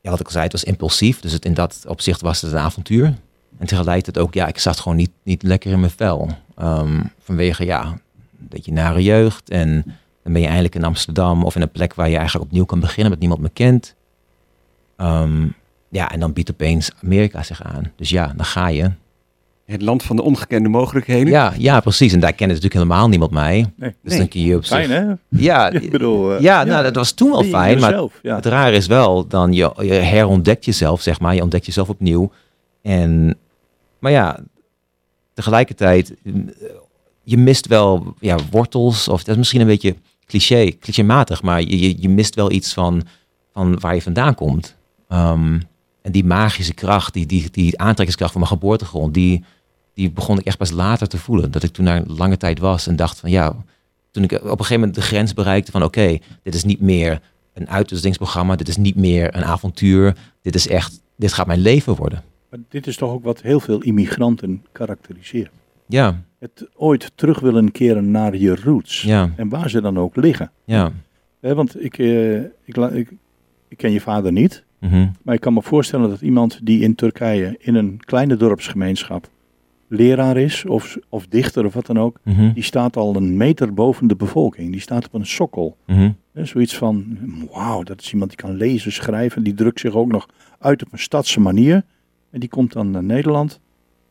Ja, 0.00 0.10
wat 0.10 0.20
ik 0.20 0.26
al 0.26 0.32
zei, 0.32 0.44
het 0.44 0.52
was 0.52 0.64
impulsief. 0.64 1.20
Dus 1.20 1.32
het, 1.32 1.44
in 1.44 1.54
dat 1.54 1.84
opzicht 1.88 2.20
was 2.20 2.40
het 2.42 2.52
een 2.52 2.58
avontuur. 2.58 3.14
En 3.58 3.66
tegelijkertijd 3.66 4.26
ook, 4.26 4.34
ja, 4.34 4.46
ik 4.46 4.58
zat 4.58 4.80
gewoon 4.80 4.96
niet, 4.96 5.10
niet 5.22 5.42
lekker 5.42 5.70
in 5.72 5.80
mijn 5.80 5.92
vel. 5.96 6.30
Ehm, 6.54 7.02
vanwege, 7.18 7.64
ja, 7.64 7.84
een 7.84 8.48
beetje 8.48 8.72
nare 8.72 9.02
jeugd. 9.02 9.50
En 9.50 9.82
dan 10.22 10.32
ben 10.32 10.40
je 10.40 10.46
eindelijk 10.46 10.74
in 10.74 10.84
Amsterdam 10.84 11.44
of 11.44 11.54
in 11.56 11.62
een 11.62 11.70
plek 11.70 11.94
waar 11.94 12.08
je 12.08 12.16
eigenlijk 12.16 12.44
opnieuw 12.46 12.64
kan 12.64 12.80
beginnen 12.80 13.10
met 13.10 13.20
niemand 13.20 13.40
me 13.40 13.48
kent. 13.48 13.94
Ehm, 14.96 15.46
ja, 15.88 16.10
en 16.10 16.20
dan 16.20 16.32
biedt 16.32 16.50
opeens 16.50 16.90
Amerika 17.02 17.42
zich 17.42 17.62
aan. 17.62 17.92
Dus 17.96 18.10
ja, 18.10 18.32
dan 18.36 18.44
ga 18.44 18.68
je. 18.68 18.90
Het 19.66 19.82
land 19.82 20.02
van 20.02 20.16
de 20.16 20.22
ongekende 20.22 20.68
mogelijkheden. 20.68 21.32
Ja, 21.32 21.52
ja, 21.58 21.80
precies. 21.80 22.12
En 22.12 22.20
daar 22.20 22.32
kende 22.32 22.54
natuurlijk 22.54 22.82
helemaal 22.82 23.08
niemand 23.08 23.30
mij. 23.30 23.72
Nee. 23.76 23.94
Dus 24.02 24.10
Nee. 24.10 24.18
dan 24.18 24.28
kun 24.28 24.40
je 24.40 24.56
op 24.56 24.64
zich... 24.64 24.76
Fijn 24.76 24.90
hè? 24.90 25.12
Ja, 25.28 25.70
Ik 25.70 25.90
bedoel, 25.90 26.34
eh, 26.34 26.40
ja, 26.40 26.64
nou, 26.64 26.82
dat 26.82 26.94
was 26.94 27.12
toen 27.12 27.30
wel 27.30 27.42
fijn, 27.42 27.80
maar 27.80 28.00
ja. 28.22 28.36
het 28.36 28.46
raar 28.46 28.72
is 28.72 28.86
wel, 28.86 29.26
dan 29.26 29.52
je, 29.52 29.72
je 29.76 29.92
herontdekt 29.92 30.64
jezelf, 30.64 31.00
zeg 31.00 31.20
maar. 31.20 31.34
Je 31.34 31.42
ontdekt 31.42 31.66
jezelf 31.66 31.88
opnieuw. 31.88 32.32
En, 32.82 33.36
maar 33.98 34.12
ja, 34.12 34.38
tegelijkertijd, 35.34 36.14
eh, 36.24 36.32
je 37.22 37.36
mist 37.36 37.66
wel 37.66 38.14
ja, 38.20 38.36
wortels, 38.50 39.08
of 39.08 39.18
dat 39.18 39.28
is 39.28 39.36
misschien 39.36 39.60
een 39.60 39.66
beetje 39.66 39.96
cliché, 40.26 40.72
clichématig, 40.80 41.42
maar 41.42 41.60
je, 41.60 41.80
je, 41.80 41.94
je 42.02 42.08
mist 42.08 42.34
wel 42.34 42.50
iets 42.50 42.72
van, 42.72 43.02
van 43.52 43.80
waar 43.80 43.94
je 43.94 44.02
vandaan 44.02 44.34
komt. 44.34 44.76
Ehm, 45.08 45.58
en 46.02 46.12
die 46.12 46.24
magische 46.24 46.74
kracht, 46.74 47.12
die, 47.12 47.26
die, 47.26 47.50
die 47.50 47.78
aantrekkingskracht 47.78 48.32
van 48.32 48.40
mijn 48.40 48.52
geboortegrond, 48.52 49.14
die, 49.14 49.44
die 49.96 50.10
begon 50.10 50.38
ik 50.38 50.44
echt 50.44 50.58
pas 50.58 50.70
later 50.70 51.08
te 51.08 51.18
voelen. 51.18 51.50
Dat 51.50 51.62
ik 51.62 51.70
toen 51.70 51.84
daar 51.84 52.02
lange 52.06 52.36
tijd 52.36 52.58
was 52.58 52.86
en 52.86 52.96
dacht 52.96 53.20
van 53.20 53.30
ja, 53.30 53.56
toen 54.10 54.22
ik 54.22 54.32
op 54.32 54.42
een 54.42 54.48
gegeven 54.50 54.74
moment 54.78 54.94
de 54.94 55.00
grens 55.02 55.34
bereikte 55.34 55.70
van 55.70 55.82
oké, 55.82 56.18
dit 56.42 56.54
is 56.54 56.64
niet 56.64 56.80
meer 56.80 57.20
een 57.54 57.68
uitwisselingsprogramma, 57.68 58.56
dit 58.56 58.68
is 58.68 58.76
niet 58.76 58.96
meer 58.96 59.36
een 59.36 59.44
avontuur, 59.44 60.16
dit 60.42 60.54
is 60.54 60.68
echt, 60.68 61.02
dit 61.16 61.32
gaat 61.32 61.46
mijn 61.46 61.58
leven 61.60 61.94
worden. 61.94 62.22
Maar 62.50 62.58
dit 62.68 62.86
is 62.86 62.96
toch 62.96 63.10
ook 63.10 63.24
wat 63.24 63.40
heel 63.42 63.60
veel 63.60 63.80
immigranten 63.82 64.64
karakteriseert. 64.72 65.50
Ja, 65.88 66.22
Het 66.38 66.66
ooit 66.74 67.12
terug 67.14 67.40
willen 67.40 67.72
keren 67.72 68.10
naar 68.10 68.36
je 68.36 68.54
roots. 68.56 69.02
ja, 69.02 69.30
En 69.36 69.48
waar 69.48 69.70
ze 69.70 69.80
dan 69.80 69.98
ook 69.98 70.16
liggen. 70.16 70.50
ja. 70.64 70.92
Want 71.40 71.84
ik, 71.84 71.98
eh, 71.98 72.36
ik, 72.40 73.10
ik 73.68 73.76
ken 73.76 73.92
je 73.92 74.00
vader 74.00 74.32
niet. 74.32 74.64
mhm, 74.80 75.08
Maar 75.22 75.34
ik 75.34 75.40
kan 75.40 75.54
me 75.54 75.62
voorstellen 75.62 76.08
dat 76.08 76.20
iemand 76.20 76.60
die 76.62 76.80
in 76.80 76.94
Turkije 76.94 77.54
in 77.58 77.74
een 77.74 78.00
kleine 78.04 78.36
dorpsgemeenschap 78.36 79.28
leraar 79.88 80.36
is 80.36 80.64
of, 80.64 80.98
of 81.08 81.26
dichter 81.26 81.64
of 81.64 81.74
wat 81.74 81.86
dan 81.86 81.98
ook, 81.98 82.18
Mhm. 82.22 82.52
die 82.52 82.62
staat 82.62 82.96
al 82.96 83.16
een 83.16 83.36
meter 83.36 83.74
boven 83.74 84.06
de 84.06 84.16
bevolking. 84.16 84.72
Die 84.72 84.80
staat 84.80 85.06
op 85.06 85.14
een 85.14 85.26
sokkel. 85.26 85.76
Mhm. 85.86 86.10
Zoiets 86.34 86.76
van, 86.76 87.18
wauw, 87.52 87.82
dat 87.82 88.00
is 88.00 88.12
iemand 88.12 88.30
die 88.30 88.38
kan 88.38 88.56
lezen, 88.56 88.92
schrijven. 88.92 89.42
Die 89.42 89.54
drukt 89.54 89.80
zich 89.80 89.94
ook 89.94 90.08
nog 90.12 90.28
uit 90.58 90.82
op 90.84 90.92
een 90.92 90.98
stadse 90.98 91.40
manier. 91.40 91.82
En 92.30 92.40
die 92.40 92.48
komt 92.48 92.72
dan 92.72 92.90
naar 92.90 93.04
Nederland. 93.04 93.60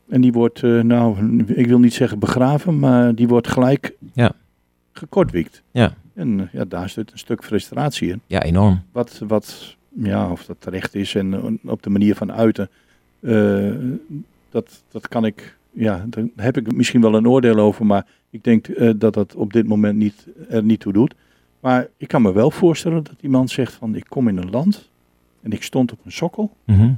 En 0.08 0.20
die 0.20 0.32
wordt, 0.32 0.62
eh, 0.62 0.80
nou, 0.80 1.38
ik 1.46 1.66
wil 1.66 1.78
niet 1.78 1.94
zeggen 1.94 2.18
begraven, 2.18 2.78
maar 2.78 3.14
die 3.14 3.28
wordt 3.28 3.48
gelijk 3.48 3.94
Ja. 4.12 4.32
gekortwiekt. 4.92 5.62
Ja. 5.70 5.94
En 6.14 6.40
eh, 6.40 6.46
ja, 6.52 6.64
daar 6.64 6.88
zit 6.88 7.12
een 7.12 7.18
stuk 7.18 7.44
frustratie 7.44 8.10
in. 8.10 8.20
Ja, 8.26 8.42
enorm. 8.42 8.82
Wat, 8.92 9.22
wat 9.26 9.76
ja, 10.02 10.30
of 10.30 10.44
dat 10.44 10.56
terecht 10.58 10.94
is 10.94 11.14
en 11.14 11.34
eh, 11.34 11.70
op 11.72 11.82
de 11.82 11.90
manier 11.90 12.14
van 12.14 12.32
uiten, 12.32 12.68
dat, 14.50 14.82
dat 14.90 15.08
kan 15.08 15.24
ik, 15.24 15.55
ja, 15.78 16.04
daar 16.08 16.24
heb 16.36 16.56
ik 16.56 16.74
misschien 16.74 17.00
wel 17.00 17.14
een 17.14 17.28
oordeel 17.28 17.58
over, 17.58 17.86
maar 17.86 18.06
ik 18.30 18.44
denk 18.44 18.68
eh, 18.68 18.90
dat 18.96 19.14
dat 19.14 19.34
op 19.34 19.52
dit 19.52 19.66
moment 19.66 19.96
niet, 19.98 20.26
er 20.48 20.62
niet 20.62 20.80
toe 20.80 20.92
doet. 20.92 21.14
Maar 21.60 21.88
ik 21.96 22.08
kan 22.08 22.22
me 22.22 22.32
wel 22.32 22.50
voorstellen 22.50 23.02
dat 23.02 23.14
iemand 23.20 23.50
zegt 23.50 23.72
van, 23.72 23.94
ik 23.94 24.04
kom 24.08 24.28
in 24.28 24.36
een 24.36 24.50
land 24.50 24.90
en 25.42 25.50
ik 25.52 25.62
stond 25.62 25.92
op 25.92 25.98
een 26.04 26.12
sokkel 26.12 26.56
Mhm. 26.64 26.92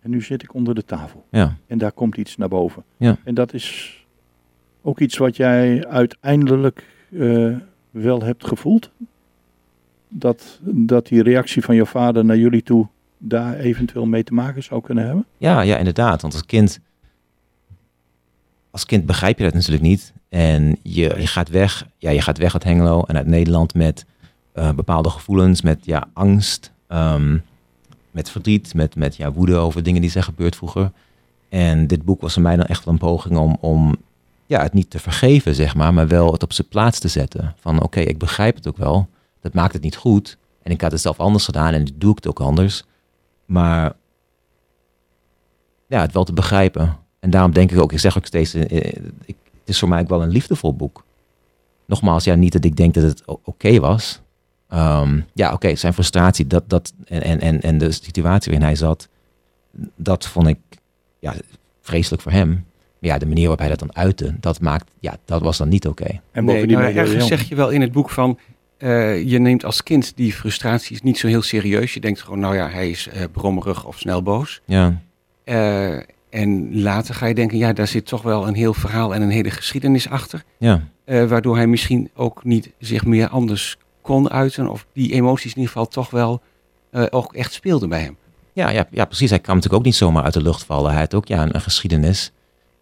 en 0.00 0.10
nu 0.10 0.22
zit 0.22 0.42
ik 0.42 0.54
onder 0.54 0.74
de 0.74 0.84
tafel. 0.84 1.24
Ja. 1.30 1.56
En 1.66 1.78
daar 1.78 1.92
komt 1.92 2.16
iets 2.16 2.36
naar 2.36 2.48
boven. 2.48 2.82
Ja. 2.96 3.16
En 3.24 3.34
dat 3.34 3.54
is 3.54 3.96
ook 4.82 5.00
iets 5.00 5.16
wat 5.16 5.36
jij 5.36 5.86
uiteindelijk 5.86 6.86
eh, 7.18 7.56
wel 7.90 8.22
hebt 8.22 8.46
gevoeld. 8.46 8.90
Dat, 10.08 10.60
dat 10.62 11.06
die 11.06 11.22
reactie 11.22 11.62
van 11.62 11.74
je 11.74 11.86
vader 11.86 12.24
naar 12.24 12.36
jullie 12.38 12.62
toe 12.62 12.86
daar 13.18 13.58
eventueel 13.58 14.06
mee 14.06 14.22
te 14.24 14.34
maken 14.34 14.62
zou 14.62 14.80
kunnen 14.82 15.04
hebben. 15.06 15.24
Ja, 15.38 15.60
ja, 15.60 15.76
inderdaad. 15.76 16.20
Want 16.22 16.32
als 16.32 16.46
kind, 16.46 16.80
als 18.72 18.86
kind 18.86 19.06
begrijp 19.06 19.38
je 19.38 19.44
dat 19.44 19.54
natuurlijk 19.54 19.82
niet. 19.82 20.12
En 20.28 20.78
je, 20.82 21.14
je 21.18 21.26
gaat 21.26 21.48
weg, 21.48 21.86
ja, 21.98 22.10
je 22.10 22.20
gaat 22.20 22.38
weg 22.38 22.52
uit 22.52 22.64
Hengelo 22.64 23.02
en 23.02 23.16
uit 23.16 23.26
Nederland 23.26 23.74
met 23.74 24.04
eh, 24.52 24.72
bepaalde 24.72 25.10
gevoelens, 25.10 25.62
met 25.62 25.84
ja, 25.84 26.08
angst, 26.12 26.72
ehm, 26.86 27.38
met 28.10 28.30
verdriet, 28.30 28.74
met, 28.74 28.96
met 28.96 29.16
ja, 29.16 29.32
woede 29.32 29.56
over 29.56 29.82
dingen 29.82 30.00
die 30.00 30.10
zijn 30.10 30.24
gebeurd 30.24 30.56
vroeger. 30.56 30.92
En 31.48 31.86
dit 31.86 32.04
boek 32.04 32.20
was 32.20 32.32
voor 32.32 32.42
mij 32.42 32.56
dan 32.56 32.66
echt 32.66 32.84
wel 32.84 32.94
een 32.94 33.00
poging 33.00 33.36
om, 33.36 33.56
om 33.60 33.96
ja, 34.46 34.62
het 34.62 34.72
niet 34.72 34.90
te 34.90 34.98
vergeven, 34.98 35.54
zeg 35.54 35.74
maar, 35.74 35.94
maar 35.94 36.08
wel 36.08 36.32
het 36.32 36.42
op 36.42 36.52
zijn 36.52 36.68
plaats 36.68 36.98
te 36.98 37.08
zetten. 37.08 37.54
Van 37.60 37.82
oké, 37.82 38.00
ik 38.00 38.18
begrijp 38.18 38.54
het 38.54 38.68
ook 38.68 38.76
wel. 38.76 39.08
Dat 39.40 39.54
maakt 39.54 39.72
het 39.72 39.82
niet 39.82 39.96
goed. 39.96 40.38
En 40.62 40.72
ik 40.72 40.80
had 40.80 40.92
het 40.92 41.00
zelf 41.00 41.20
anders 41.20 41.44
gedaan 41.44 41.72
en 41.72 41.86
doe 41.94 42.10
ik 42.10 42.16
het 42.16 42.28
ook 42.28 42.40
anders. 42.40 42.84
Maar 43.44 43.92
ja, 45.86 46.00
het 46.00 46.12
wel 46.12 46.24
te 46.24 46.32
begrijpen. 46.32 46.96
En 47.22 47.30
daarom 47.30 47.52
denk 47.52 47.70
ik 47.72 47.80
ook, 47.80 47.92
ik 47.92 47.98
zeg 47.98 48.16
ook 48.16 48.26
steeds, 48.26 48.54
eh, 48.54 48.62
eh, 48.62 48.92
ik, 49.24 49.36
het 49.60 49.68
is 49.68 49.78
voor 49.78 49.88
mij 49.88 50.00
ook 50.00 50.08
wel 50.08 50.22
een 50.22 50.28
liefdevol 50.30 50.74
boek. 50.74 51.04
Nogmaals, 51.86 52.24
ja, 52.24 52.34
niet 52.34 52.52
dat 52.52 52.64
ik 52.64 52.76
denk 52.76 52.94
dat 52.94 53.02
het 53.02 53.22
oké 53.44 53.80
was. 53.80 54.20
Ehm, 54.68 55.20
ja, 55.34 55.52
oké, 55.52 55.74
zijn 55.76 55.92
frustratie 55.92 56.46
dat, 56.46 56.62
dat, 56.66 56.92
en, 57.04 57.22
en, 57.22 57.40
en, 57.40 57.60
en 57.60 57.78
de 57.78 57.90
situatie 57.92 58.50
waarin 58.52 58.68
hij 58.68 58.76
zat, 58.76 59.08
dat 59.96 60.26
vond 60.26 60.46
ik 60.46 60.58
ja, 61.18 61.34
vreselijk 61.80 62.22
voor 62.22 62.32
hem. 62.32 62.48
Maar 62.48 63.10
ja, 63.10 63.18
de 63.18 63.26
manier 63.26 63.40
waarop 63.48 63.58
hij 63.58 63.68
dat 63.68 63.78
dan 63.78 63.96
uitte, 63.96 64.36
dat 64.40 64.60
maakt, 64.60 64.90
ja, 65.00 65.16
dat 65.24 65.42
was 65.42 65.58
dan 65.58 65.68
niet 65.68 65.86
oké. 65.86 66.04
En 66.04 66.20
nee, 66.32 66.44
bovendien 66.44 66.78
nou, 66.78 66.92
ben 66.92 66.94
je 66.94 67.00
ergens 67.00 67.26
zeg 67.26 67.48
je 67.48 67.54
wel 67.54 67.70
in 67.70 67.80
het 67.80 67.92
boek 67.92 68.10
van... 68.10 68.38
eh, 68.78 69.22
je 69.28 69.38
neemt 69.38 69.64
als 69.64 69.82
kind 69.82 70.12
die 70.16 70.32
frustraties 70.32 71.02
niet 71.02 71.18
zo 71.18 71.26
heel 71.26 71.42
serieus. 71.42 71.94
Je 71.94 72.00
denkt 72.00 72.20
gewoon, 72.22 72.38
nou 72.40 72.54
ja, 72.54 72.68
hij 72.68 72.90
is 72.90 73.08
eh, 73.08 73.22
brommerig 73.32 73.84
of 73.84 73.98
snel 73.98 74.22
boos. 74.22 74.60
Ja, 74.64 75.00
Eh, 75.44 75.98
en 76.32 76.80
later 76.82 77.14
ga 77.14 77.26
je 77.26 77.34
denken, 77.34 77.58
ja, 77.58 77.72
daar 77.72 77.86
zit 77.86 78.06
toch 78.06 78.22
wel 78.22 78.46
een 78.46 78.54
heel 78.54 78.74
verhaal 78.74 79.14
en 79.14 79.22
een 79.22 79.30
hele 79.30 79.50
geschiedenis 79.50 80.08
achter. 80.08 80.44
ja, 80.58 80.82
Eh, 81.04 81.24
waardoor 81.24 81.56
hij 81.56 81.66
misschien 81.66 82.10
ook 82.14 82.44
niet 82.44 82.70
zich 82.78 83.04
meer 83.04 83.28
anders 83.28 83.76
kon 84.00 84.30
uiten. 84.30 84.68
Of 84.68 84.86
die 84.92 85.12
emoties 85.12 85.50
in 85.50 85.56
ieder 85.56 85.72
geval 85.72 85.88
toch 85.88 86.10
wel 86.10 86.42
eh, 86.90 87.04
ook 87.10 87.34
echt 87.34 87.52
speelden 87.52 87.88
bij 87.88 88.00
hem. 88.00 88.16
Ja, 88.52 88.70
ja, 88.70 88.86
ja, 88.90 89.04
precies. 89.04 89.30
Hij 89.30 89.38
kwam 89.38 89.54
natuurlijk 89.54 89.80
ook 89.82 89.86
niet 89.86 89.96
zomaar 89.96 90.22
uit 90.22 90.34
de 90.34 90.42
lucht 90.42 90.64
vallen. 90.64 90.90
Hij 90.90 91.00
had 91.00 91.14
ook 91.14 91.26
ja, 91.26 91.42
een, 91.42 91.54
een 91.54 91.60
geschiedenis 91.60 92.32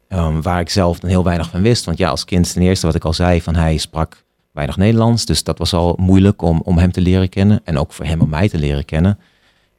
ehm, 0.09 0.40
waar 0.40 0.61
ik 0.61 0.69
zelf 0.69 0.99
dan 0.99 1.11
heel 1.11 1.25
weinig 1.25 1.50
van 1.50 1.62
wist. 1.62 1.85
Want 1.85 1.99
ja, 1.99 2.09
als 2.09 2.25
kind 2.25 2.52
ten 2.52 2.62
eerste 2.62 2.87
wat 2.87 2.95
ik 2.95 3.04
al 3.04 3.12
zei, 3.12 3.42
van 3.42 3.54
hij 3.54 3.76
sprak 3.76 4.25
weinig 4.52 4.76
Nederlands. 4.76 5.25
Dus 5.25 5.42
dat 5.42 5.59
was 5.59 5.73
al 5.73 5.95
moeilijk 5.99 6.42
om, 6.42 6.61
om 6.64 6.78
hem 6.78 6.92
te 6.92 7.00
leren 7.00 7.28
kennen. 7.28 7.61
En 7.64 7.78
ook 7.78 7.92
voor 7.92 8.04
hem 8.04 8.21
om 8.21 8.28
mij 8.28 8.49
te 8.49 8.59
leren 8.59 8.85
kennen. 8.85 9.19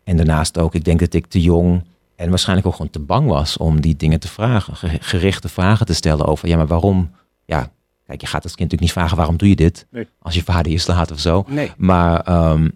En 0.04 0.18
daarnaast 0.18 0.58
ook, 0.58 0.76
ik 0.76 0.84
denk 0.84 1.00
dat 1.00 1.14
ik 1.14 1.26
te 1.28 1.42
jong 1.42 1.84
en 2.22 2.30
waarschijnlijk 2.30 2.68
ook 2.68 2.76
gewoon 2.76 2.92
te 2.92 3.00
bang 3.00 3.28
was 3.28 3.58
om 3.58 3.82
die 3.82 3.96
dingen 3.96 4.20
te 4.20 4.28
vragen. 4.28 4.76
Ge- 4.76 4.98
Gerichte 5.02 5.50
vragen 5.50 5.86
te 5.86 5.94
stellen 5.94 6.26
over, 6.26 6.48
ja, 6.48 6.58
maar 6.58 6.68
waarom? 6.68 7.12
Ja, 7.46 7.72
kijk, 8.06 8.22
je 8.22 8.28
gaat 8.28 8.44
als 8.44 8.56
kind 8.56 8.72
natuurlijk 8.72 8.82
niet 8.82 8.92
vragen, 8.92 9.18
waarom 9.18 9.38
doe 9.38 9.50
je 9.50 9.56
dit? 9.56 9.88
Nee. 9.92 10.08
Als 10.20 10.36
je 10.36 10.44
vader 10.44 10.72
je 10.72 10.78
slaat 10.78 11.12
of 11.12 11.20
zo. 11.20 11.44
Nee, 11.48 11.72
Maar 11.78 12.20
ehm, 12.22 12.70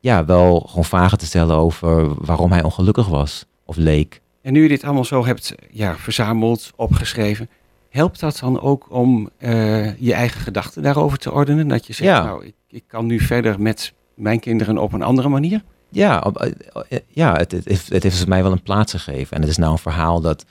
ja, 0.00 0.24
wel 0.24 0.60
gewoon 0.68 0.84
vragen 0.84 1.18
te 1.18 1.26
stellen 1.26 1.56
over 1.56 2.14
waarom 2.24 2.52
hij 2.52 2.62
ongelukkig 2.62 3.08
was 3.08 3.46
of 3.64 3.76
leek. 3.76 4.20
En 4.42 4.52
nu 4.52 4.62
je 4.62 4.68
dit 4.68 4.84
allemaal 4.84 5.04
zo 5.04 5.24
hebt 5.26 5.54
ja, 5.70 5.96
verzameld, 5.96 6.70
opgeschreven, 6.76 7.48
helpt 7.90 8.20
dat 8.20 8.38
dan 8.38 8.60
ook 8.60 8.86
om 8.90 9.28
eh, 9.38 9.98
je 9.98 10.12
eigen 10.14 10.40
gedachten 10.40 10.82
daarover 10.82 11.18
te 11.18 11.32
ordenen? 11.32 11.68
Dat 11.68 11.86
je 11.86 11.92
zegt, 11.92 12.10
Ja. 12.10 12.24
nou, 12.24 12.44
ik, 12.46 12.54
ik 12.68 12.84
kan 12.86 13.06
nu 13.06 13.20
verder 13.20 13.60
met 13.60 13.92
mijn 14.14 14.40
kinderen 14.40 14.78
op 14.78 14.92
een 14.92 15.02
andere 15.02 15.28
manier? 15.28 15.62
Ja, 15.92 16.22
eh, 16.22 16.52
eh, 16.88 16.98
ja 17.08 17.36
het, 17.36 17.52
heeft, 17.64 17.88
het 17.88 18.02
heeft 18.02 18.26
mij 18.26 18.42
wel 18.42 18.52
een 18.52 18.62
plaats 18.62 18.92
gegeven. 18.92 19.36
En 19.36 19.42
het 19.42 19.50
is 19.50 19.56
nou 19.56 19.72
een 19.72 19.78
verhaal 19.78 20.20
dat, 20.20 20.44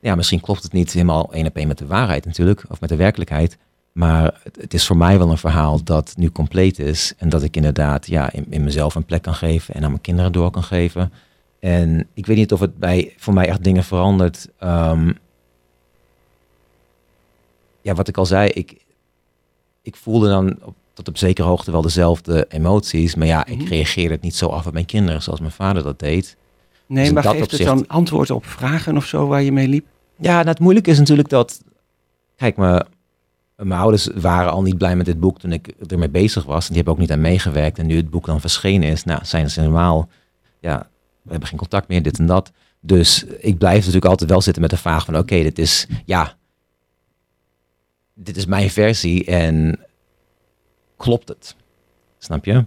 ja, 0.00 0.14
misschien 0.14 0.40
klopt 0.40 0.62
het 0.62 0.72
niet 0.72 0.92
helemaal 0.92 1.32
één 1.32 1.46
op 1.46 1.56
één 1.56 1.68
met 1.68 1.78
de 1.78 1.86
waarheid 1.86 2.24
natuurlijk, 2.24 2.64
of 2.68 2.80
met 2.80 2.88
de 2.88 2.96
werkelijkheid. 2.96 3.58
Maar 3.92 4.40
het, 4.42 4.56
het 4.60 4.74
is 4.74 4.86
voor 4.86 4.96
mij 4.96 5.18
wel 5.18 5.30
een 5.30 5.38
verhaal 5.38 5.82
dat 5.84 6.12
nu 6.16 6.30
compleet 6.30 6.78
is. 6.78 7.14
En 7.16 7.28
dat 7.28 7.42
ik 7.42 7.56
inderdaad 7.56 8.06
ja, 8.06 8.32
in, 8.32 8.46
in 8.50 8.64
mezelf 8.64 8.94
een 8.94 9.04
plek 9.04 9.22
kan 9.22 9.34
geven 9.34 9.74
en 9.74 9.82
aan 9.82 9.90
mijn 9.90 10.02
kinderen 10.02 10.32
door 10.32 10.50
kan 10.50 10.62
geven. 10.62 11.12
En 11.58 12.08
ik 12.14 12.26
weet 12.26 12.36
niet 12.36 12.52
of 12.52 12.60
het 12.60 12.78
bij, 12.78 13.14
voor 13.16 13.34
mij 13.34 13.48
echt 13.48 13.64
dingen 13.64 13.84
verandert. 13.84 14.48
Ehm, 14.58 15.12
ja, 17.80 17.94
wat 17.94 18.08
ik 18.08 18.16
al 18.16 18.26
zei, 18.26 18.48
ik, 18.48 18.84
ik 19.82 19.96
voelde 19.96 20.28
dan 20.28 20.58
op, 20.62 20.74
tot 20.96 21.08
op 21.08 21.18
zekere 21.18 21.48
hoogte 21.48 21.70
wel 21.70 21.82
dezelfde 21.82 22.46
emoties. 22.48 23.14
Maar 23.14 23.26
ja, 23.26 23.46
ik 23.46 23.58
Mhm. 23.58 23.68
reageerde 23.68 24.14
het 24.14 24.22
niet 24.22 24.34
zo 24.34 24.46
af 24.46 24.66
op 24.66 24.72
mijn 24.72 24.84
kinderen 24.86 25.22
zoals 25.22 25.40
mijn 25.40 25.52
vader 25.52 25.82
dat 25.82 25.98
deed. 25.98 26.36
Nee, 26.86 27.04
Dus 27.04 27.12
maar 27.12 27.22
geeft 27.22 27.50
het 27.50 27.62
dan 27.62 27.86
antwoord 27.86 28.30
op 28.30 28.46
vragen 28.46 28.96
of 28.96 29.04
zo 29.06 29.26
waar 29.26 29.42
je 29.42 29.52
mee 29.52 29.68
liep? 29.68 29.86
Ja, 30.18 30.34
nou, 30.34 30.48
het 30.48 30.58
moeilijke 30.60 30.90
is 30.90 30.98
natuurlijk 30.98 31.28
dat. 31.28 31.62
Kijk, 32.36 32.56
me, 32.56 32.86
mijn 33.56 33.80
ouders 33.80 34.08
waren 34.14 34.52
al 34.52 34.62
niet 34.62 34.78
blij 34.78 34.96
met 34.96 35.06
dit 35.06 35.20
boek 35.20 35.38
toen 35.40 35.52
ik 35.52 35.68
ermee 35.86 36.08
bezig 36.08 36.44
was. 36.44 36.60
En 36.62 36.66
die 36.66 36.76
hebben 36.76 36.94
ook 36.94 37.00
niet 37.00 37.12
aan 37.12 37.20
meegewerkt. 37.20 37.78
En 37.78 37.86
nu 37.86 37.96
het 37.96 38.10
boek 38.10 38.26
dan 38.26 38.40
verschenen 38.40 38.88
is, 38.88 39.04
nou, 39.04 39.24
zijn 39.24 39.50
ze 39.50 39.60
helemaal. 39.60 40.08
Ja, 40.60 40.88
we 41.22 41.30
hebben 41.30 41.48
geen 41.48 41.58
contact 41.58 41.88
meer, 41.88 42.02
dit 42.02 42.18
en 42.18 42.26
dat. 42.26 42.52
Dus 42.80 43.24
ik 43.24 43.58
blijf 43.58 43.78
natuurlijk 43.78 44.04
altijd 44.04 44.30
wel 44.30 44.40
zitten 44.42 44.62
met 44.62 44.70
de 44.70 44.76
vraag 44.76 45.04
van: 45.04 45.16
oké, 45.16 45.42
dit 45.42 45.58
is. 45.58 45.86
Ja. 46.04 46.34
Dit 48.14 48.36
is 48.36 48.46
mijn 48.46 48.70
versie 48.70 49.24
en 49.24 49.78
klopt 50.96 51.28
het? 51.28 51.56
Snap 52.18 52.44
je? 52.44 52.64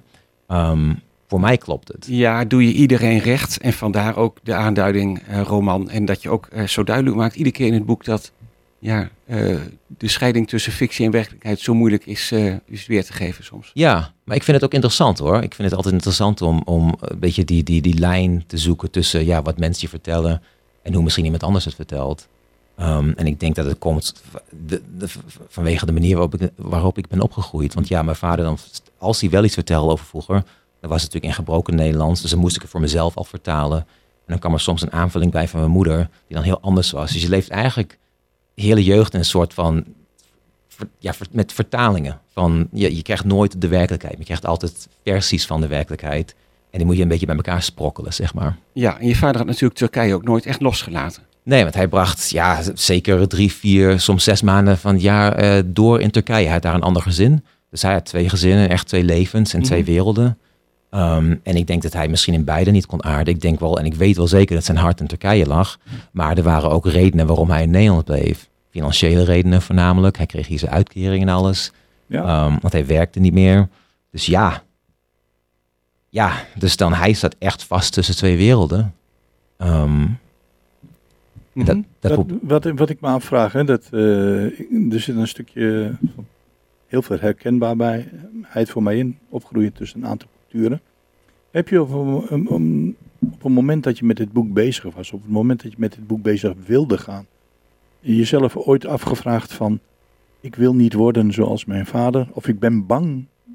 Ehm, 0.47 0.93
voor 1.27 1.39
mij 1.39 1.57
klopt 1.57 1.87
het. 1.87 2.05
Ja, 2.09 2.45
doe 2.45 2.65
je 2.65 2.73
iedereen 2.73 3.19
recht. 3.19 3.57
En 3.57 3.73
vandaar 3.73 4.17
ook 4.17 4.37
de 4.43 4.53
aanduiding 4.53 5.19
eh, 5.27 5.41
roman. 5.41 5.89
En 5.89 6.05
dat 6.05 6.21
je 6.21 6.29
ook 6.29 6.45
eh, 6.45 6.67
zo 6.67 6.83
duidelijk 6.83 7.15
maakt, 7.15 7.35
iedere 7.35 7.55
keer 7.55 7.67
in 7.67 7.73
het 7.73 7.85
boek, 7.85 8.05
dat 8.05 8.31
ja, 8.79 9.09
eh, 9.25 9.55
de 9.87 10.07
scheiding 10.07 10.47
tussen 10.47 10.71
fictie 10.71 11.05
en 11.05 11.11
werkelijkheid 11.11 11.59
zo 11.59 11.73
moeilijk 11.73 12.05
is, 12.05 12.31
is 12.65 12.87
weer 12.87 13.05
te 13.05 13.13
geven 13.13 13.43
soms. 13.43 13.71
Ja, 13.73 14.13
maar 14.23 14.35
ik 14.35 14.43
vind 14.43 14.57
het 14.57 14.65
ook 14.65 14.73
interessant 14.73 15.17
hoor. 15.17 15.35
Ik 15.35 15.53
vind 15.53 15.67
het 15.67 15.75
altijd 15.75 15.93
interessant 15.93 16.41
om, 16.41 16.61
om 16.65 16.93
een 16.99 17.19
beetje 17.19 17.45
die, 17.45 17.63
die, 17.63 17.81
die 17.81 17.99
lijn 17.99 18.43
te 18.47 18.57
zoeken 18.57 18.91
tussen 18.91 19.25
ja, 19.25 19.41
wat 19.41 19.57
mensen 19.57 19.81
je 19.81 19.89
vertellen 19.89 20.41
en 20.81 20.93
hoe 20.93 21.03
misschien 21.03 21.25
iemand 21.25 21.43
anders 21.43 21.65
het 21.65 21.75
vertelt. 21.75 22.27
Ehm, 22.79 23.11
en 23.15 23.27
ik 23.27 23.39
denk 23.39 23.55
dat 23.55 23.65
het 23.65 23.77
komt 23.77 24.13
de, 24.65 24.81
de, 24.97 25.07
vanwege 25.47 25.85
de 25.85 25.91
manier 25.91 26.15
waarop 26.15 26.41
ik, 26.41 26.51
waarop 26.55 26.97
ik 26.97 27.07
ben 27.07 27.21
opgegroeid. 27.21 27.73
Want 27.73 27.87
ja, 27.87 28.01
mijn 28.01 28.15
vader 28.15 28.45
dan, 28.45 28.57
als 28.97 29.21
hij 29.21 29.29
wel 29.29 29.43
iets 29.43 29.53
vertelde 29.53 29.91
over 29.91 30.05
vroeger, 30.05 30.43
dan 30.79 30.89
was 30.89 31.01
het 31.01 31.13
natuurlijk 31.13 31.25
in 31.25 31.33
gebroken 31.33 31.75
Nederlands. 31.75 32.21
Dus 32.21 32.31
dan 32.31 32.39
moest 32.39 32.55
ik 32.55 32.61
het 32.61 32.71
voor 32.71 32.79
mezelf 32.79 33.15
al 33.15 33.23
vertalen. 33.23 33.77
En 33.77 34.25
dan 34.25 34.39
kwam 34.39 34.53
er 34.53 34.59
soms 34.59 34.81
een 34.81 34.91
aanvulling 34.91 35.31
bij 35.31 35.47
van 35.47 35.59
mijn 35.59 35.71
moeder, 35.71 36.09
die 36.27 36.35
dan 36.35 36.45
heel 36.45 36.59
anders 36.61 36.91
was. 36.91 37.11
Dus 37.11 37.21
je 37.21 37.29
leeft 37.29 37.49
eigenlijk 37.49 37.97
je 38.53 38.63
hele 38.65 38.83
jeugd 38.83 39.13
in 39.13 39.19
een 39.19 39.25
soort 39.25 39.53
van 39.53 39.85
ja, 40.99 41.13
met 41.31 41.53
vertalingen. 41.53 42.19
Van, 42.33 42.67
je, 42.71 42.95
je 42.95 43.01
krijgt 43.01 43.25
nooit 43.25 43.61
de 43.61 43.67
werkelijkheid. 43.67 44.17
Je 44.17 44.23
krijgt 44.23 44.45
altijd 44.45 44.87
versies 45.03 45.45
van 45.45 45.61
de 45.61 45.67
werkelijkheid. 45.67 46.35
En 46.69 46.77
die 46.77 46.85
moet 46.85 46.95
je 46.95 47.01
een 47.01 47.07
beetje 47.07 47.25
bij 47.25 47.35
elkaar 47.35 47.61
sprokkelen, 47.61 48.13
zeg 48.13 48.33
maar. 48.33 48.57
Ja, 48.73 48.99
en 48.99 49.07
je 49.07 49.15
vader 49.15 49.37
had 49.37 49.45
natuurlijk 49.45 49.79
Turkije 49.79 50.13
ook 50.13 50.23
nooit 50.23 50.45
echt 50.45 50.61
losgelaten. 50.61 51.23
Nee, 51.49 51.63
want 51.63 51.75
hij 51.75 51.87
bracht 51.87 52.29
ja, 52.29 52.59
zeker 52.73 53.27
drie, 53.27 53.53
vier, 53.53 53.99
soms 53.99 54.23
zes 54.23 54.41
maanden 54.41 54.77
van 54.77 54.93
het 54.93 55.01
jaar 55.01 55.33
eh, 55.33 55.63
door 55.65 56.01
in 56.01 56.11
Turkije. 56.11 56.43
Hij 56.43 56.53
had 56.53 56.61
daar 56.61 56.73
een 56.73 56.81
ander 56.81 57.01
gezin. 57.01 57.45
Dus 57.69 57.81
hij 57.81 57.93
had 57.93 58.05
twee 58.05 58.29
gezinnen, 58.29 58.69
echt 58.69 58.87
twee 58.87 59.03
levens 59.03 59.53
en 59.53 59.61
twee 59.61 59.81
Mhm. 59.81 59.89
werelden. 59.91 60.37
Ehm, 60.89 61.35
en 61.43 61.55
ik 61.55 61.67
denk 61.67 61.81
dat 61.81 61.93
hij 61.93 62.07
misschien 62.07 62.33
in 62.33 62.43
beide 62.43 62.71
niet 62.71 62.85
kon 62.85 63.03
aarden. 63.03 63.33
Ik 63.33 63.41
denk 63.41 63.59
wel, 63.59 63.79
en 63.79 63.85
ik 63.85 63.93
weet 63.93 64.17
wel 64.17 64.27
zeker 64.27 64.55
dat 64.55 64.65
zijn 64.65 64.77
hart 64.77 64.99
in 64.99 65.07
Turkije 65.07 65.45
lag. 65.47 65.77
Maar 66.11 66.37
er 66.37 66.43
waren 66.43 66.69
ook 66.69 66.85
redenen 66.87 67.27
waarom 67.27 67.49
hij 67.49 67.63
in 67.63 67.69
Nederland 67.69 68.05
bleef. 68.05 68.49
Financiële 68.69 69.23
redenen 69.23 69.61
voornamelijk. 69.61 70.17
Hij 70.17 70.25
kreeg 70.25 70.47
hier 70.47 70.59
zijn 70.59 70.71
uitkering 70.71 71.21
en 71.21 71.29
alles. 71.29 71.71
Ja. 72.07 72.23
Ehm, 72.23 72.57
want 72.61 72.73
hij 72.73 72.85
werkte 72.85 73.19
niet 73.19 73.33
meer. 73.33 73.67
Dus 74.11 74.25
ja. 74.25 74.63
Ja, 76.09 76.31
dus 76.55 76.77
dan 76.77 76.93
hij 76.93 77.13
staat 77.13 77.35
echt 77.39 77.63
vast 77.63 77.93
tussen 77.93 78.15
twee 78.15 78.37
werelden. 78.37 78.93
Mhm. 81.53 81.65
dat, 81.65 81.77
dat 81.99 82.15
Wat, 82.15 82.25
wat, 82.41 82.63
wat 82.75 82.89
ik 82.89 83.01
me 83.01 83.07
afvraag, 83.07 83.53
hè, 83.53 83.63
dat, 83.63 83.87
eh, 83.91 84.43
er 84.93 84.99
zit 84.99 85.15
een 85.15 85.27
stukje 85.27 85.91
heel 86.87 87.01
veel 87.01 87.17
herkenbaarheid 87.19 88.69
voor 88.69 88.83
mij 88.83 88.97
in, 88.97 89.17
opgroeien 89.29 89.73
tussen 89.73 90.01
een 90.03 90.07
aantal 90.09 90.27
culturen. 90.49 90.81
Heb 91.51 91.67
je 91.69 91.81
op 91.81 91.91
een, 92.31 92.95
op 93.19 93.43
een 93.43 93.51
moment 93.51 93.83
dat 93.83 93.97
je 93.97 94.05
met 94.05 94.17
dit 94.17 94.31
boek 94.31 94.53
bezig 94.53 94.93
was, 94.95 95.11
op 95.11 95.21
het 95.21 95.31
moment 95.31 95.61
dat 95.63 95.71
je 95.71 95.77
met 95.79 95.91
dit 95.93 96.07
boek 96.07 96.21
bezig 96.21 96.53
wilde 96.65 96.97
gaan, 96.97 97.25
jezelf 97.99 98.57
ooit 98.57 98.85
afgevraagd 98.85 99.53
van, 99.53 99.79
ik 100.41 100.55
wil 100.55 100.75
niet 100.75 100.93
worden 100.93 101.33
zoals 101.33 101.65
mijn 101.65 101.85
vader, 101.85 102.27
of 102.31 102.47
ik 102.47 102.59
ben 102.59 102.85
bang 102.85 103.05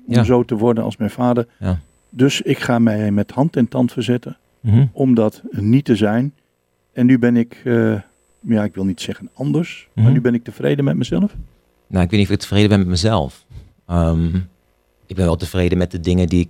om 0.06 0.14
Ja. 0.14 0.24
zo 0.24 0.42
te 0.42 0.56
worden 0.56 0.84
als 0.84 0.96
mijn 0.96 1.10
vader, 1.10 1.46
Ja. 1.58 1.80
dus 2.10 2.40
ik 2.42 2.58
ga 2.58 2.78
mij 2.78 3.10
met 3.10 3.30
hand 3.30 3.56
en 3.56 3.68
tand 3.68 3.92
verzetten 3.92 4.36
Mhm. 4.60 4.86
om 4.92 5.14
dat 5.14 5.42
niet 5.50 5.84
te 5.84 5.96
zijn. 5.96 6.32
En 6.94 7.06
nu 7.06 7.18
ben 7.18 7.36
ik, 7.36 7.60
eh, 7.64 8.00
ja, 8.40 8.64
ik 8.64 8.74
wil 8.74 8.84
niet 8.84 9.00
zeggen 9.00 9.30
anders, 9.34 9.88
maar 9.94 10.04
Mhm. 10.04 10.12
nu 10.12 10.20
ben 10.20 10.34
ik 10.34 10.44
tevreden 10.44 10.84
met 10.84 10.96
mezelf. 10.96 11.34
Nou, 11.86 12.04
ik 12.04 12.10
weet 12.10 12.18
niet 12.20 12.28
of 12.28 12.34
ik 12.34 12.40
tevreden 12.40 12.68
ben 12.68 12.78
met 12.78 12.88
mezelf. 12.88 13.44
Ehm, 13.86 14.36
ik 15.06 15.16
ben 15.16 15.24
wel 15.24 15.36
tevreden 15.36 15.78
met 15.78 15.90
de 15.90 16.00
dingen 16.00 16.28
die 16.28 16.40
ik, 16.40 16.48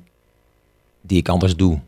die 1.01 1.19
ik 1.19 1.29
anders 1.29 1.57
doe. 1.57 1.81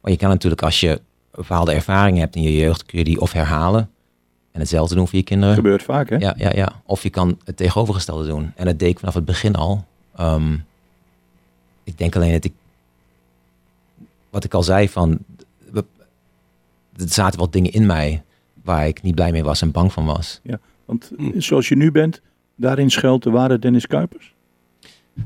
Maar 0.00 0.12
je 0.12 0.18
kan 0.18 0.28
natuurlijk, 0.28 0.62
als 0.62 0.80
je 0.80 1.00
bepaalde 1.30 1.72
ervaringen 1.72 2.20
hebt 2.20 2.36
in 2.36 2.42
je 2.42 2.54
jeugd, 2.56 2.82
kun 2.86 2.98
je 2.98 3.04
die 3.04 3.20
of 3.20 3.32
herhalen 3.32 3.90
en 4.50 4.60
hetzelfde 4.60 4.94
doen 4.94 5.08
voor 5.08 5.18
je 5.18 5.24
kinderen. 5.24 5.54
Gebeurt 5.54 5.82
vaak, 5.82 6.08
hè? 6.10 6.16
Ja, 6.16 6.34
ja, 6.36 6.52
ja. 6.54 6.82
Of 6.84 7.02
je 7.02 7.10
kan 7.10 7.38
het 7.44 7.56
tegenovergestelde 7.56 8.26
doen. 8.26 8.52
En 8.56 8.64
dat 8.64 8.78
deed 8.78 8.90
ik 8.90 8.98
vanaf 8.98 9.14
het 9.14 9.24
begin 9.24 9.54
al. 9.54 9.84
Ehm, 10.16 10.54
ik 11.84 11.98
denk 11.98 12.16
alleen 12.16 12.32
dat 12.32 12.44
ik, 12.44 12.52
wat 14.30 14.44
ik 14.44 14.54
al 14.54 14.62
zei, 14.62 14.88
van, 14.88 15.18
er 17.00 17.08
zaten 17.08 17.38
wel 17.38 17.50
dingen 17.50 17.72
in 17.72 17.86
mij 17.86 18.22
waar 18.64 18.86
ik 18.86 19.02
niet 19.02 19.14
blij 19.14 19.32
mee 19.32 19.44
was 19.44 19.62
en 19.62 19.70
bang 19.70 19.92
van 19.92 20.04
was. 20.04 20.40
Want 20.84 21.12
Hm. 21.16 21.26
eh, 21.26 21.32
zoals 21.36 21.68
je 21.68 21.76
nu 21.76 21.90
bent, 21.90 22.20
daarin 22.56 22.90
schuilt 22.90 23.22
de 23.22 23.30
ware 23.30 23.58
Dennis 23.58 23.86
Kuipers. 23.86 24.34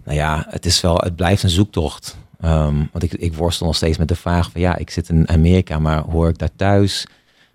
Nou 0.05 0.17
ja, 0.17 0.47
het 0.49 0.67
is 0.67 0.81
wel, 0.81 0.97
het 0.97 1.17
blijft 1.17 1.43
een 1.43 1.49
zoektocht. 1.51 2.17
Ehm, 2.41 2.77
want 2.93 3.05
ik, 3.05 3.13
ik 3.13 3.35
worstel 3.35 3.67
nog 3.67 3.77
steeds 3.77 3.99
met 3.99 4.09
de 4.09 4.15
vraag 4.15 4.51
van 4.51 4.61
ja, 4.61 4.77
ik 4.77 4.91
zit 4.91 5.09
in 5.09 5.29
Amerika, 5.29 5.79
maar 5.79 6.03
hoor 6.03 6.29
ik 6.29 6.39
daar 6.39 6.57
thuis? 6.57 7.07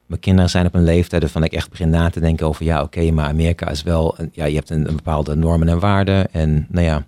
Mijn 0.06 0.22
kinderen 0.22 0.50
zijn 0.50 0.66
op 0.66 0.74
een 0.74 0.84
leeftijd 0.84 1.22
waarvan 1.22 1.44
ik 1.44 1.54
echt 1.54 1.70
begin 1.70 1.90
na 1.90 2.10
te 2.10 2.20
denken 2.20 2.48
over 2.48 2.66
ja, 2.66 2.82
oké, 2.82 3.12
maar 3.12 3.26
Amerika 3.28 3.70
is 3.70 3.84
wel, 3.84 4.16
ja, 4.32 4.46
je 4.46 4.56
hebt 4.56 4.70
een, 4.70 4.88
een 4.88 4.96
bepaalde 4.96 5.36
normen 5.36 5.68
en 5.68 5.80
waarden. 5.80 6.34
En 6.34 6.68
nou 6.70 6.86
ja, 6.86 7.06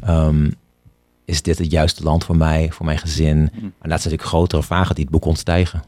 ehm, 0.00 0.50
is 1.24 1.42
dit 1.42 1.58
het 1.58 1.70
juiste 1.70 2.02
land 2.02 2.24
voor 2.24 2.36
mij, 2.36 2.70
voor 2.72 2.86
mijn 2.86 2.98
gezin? 2.98 3.36
En 3.36 3.50
dat 3.62 3.70
zijn 3.80 3.90
natuurlijk 3.90 4.22
grotere 4.22 4.62
vragen 4.62 4.94
die 4.94 5.04
het 5.04 5.12
boek 5.12 5.24
ontstijgen. 5.24 5.82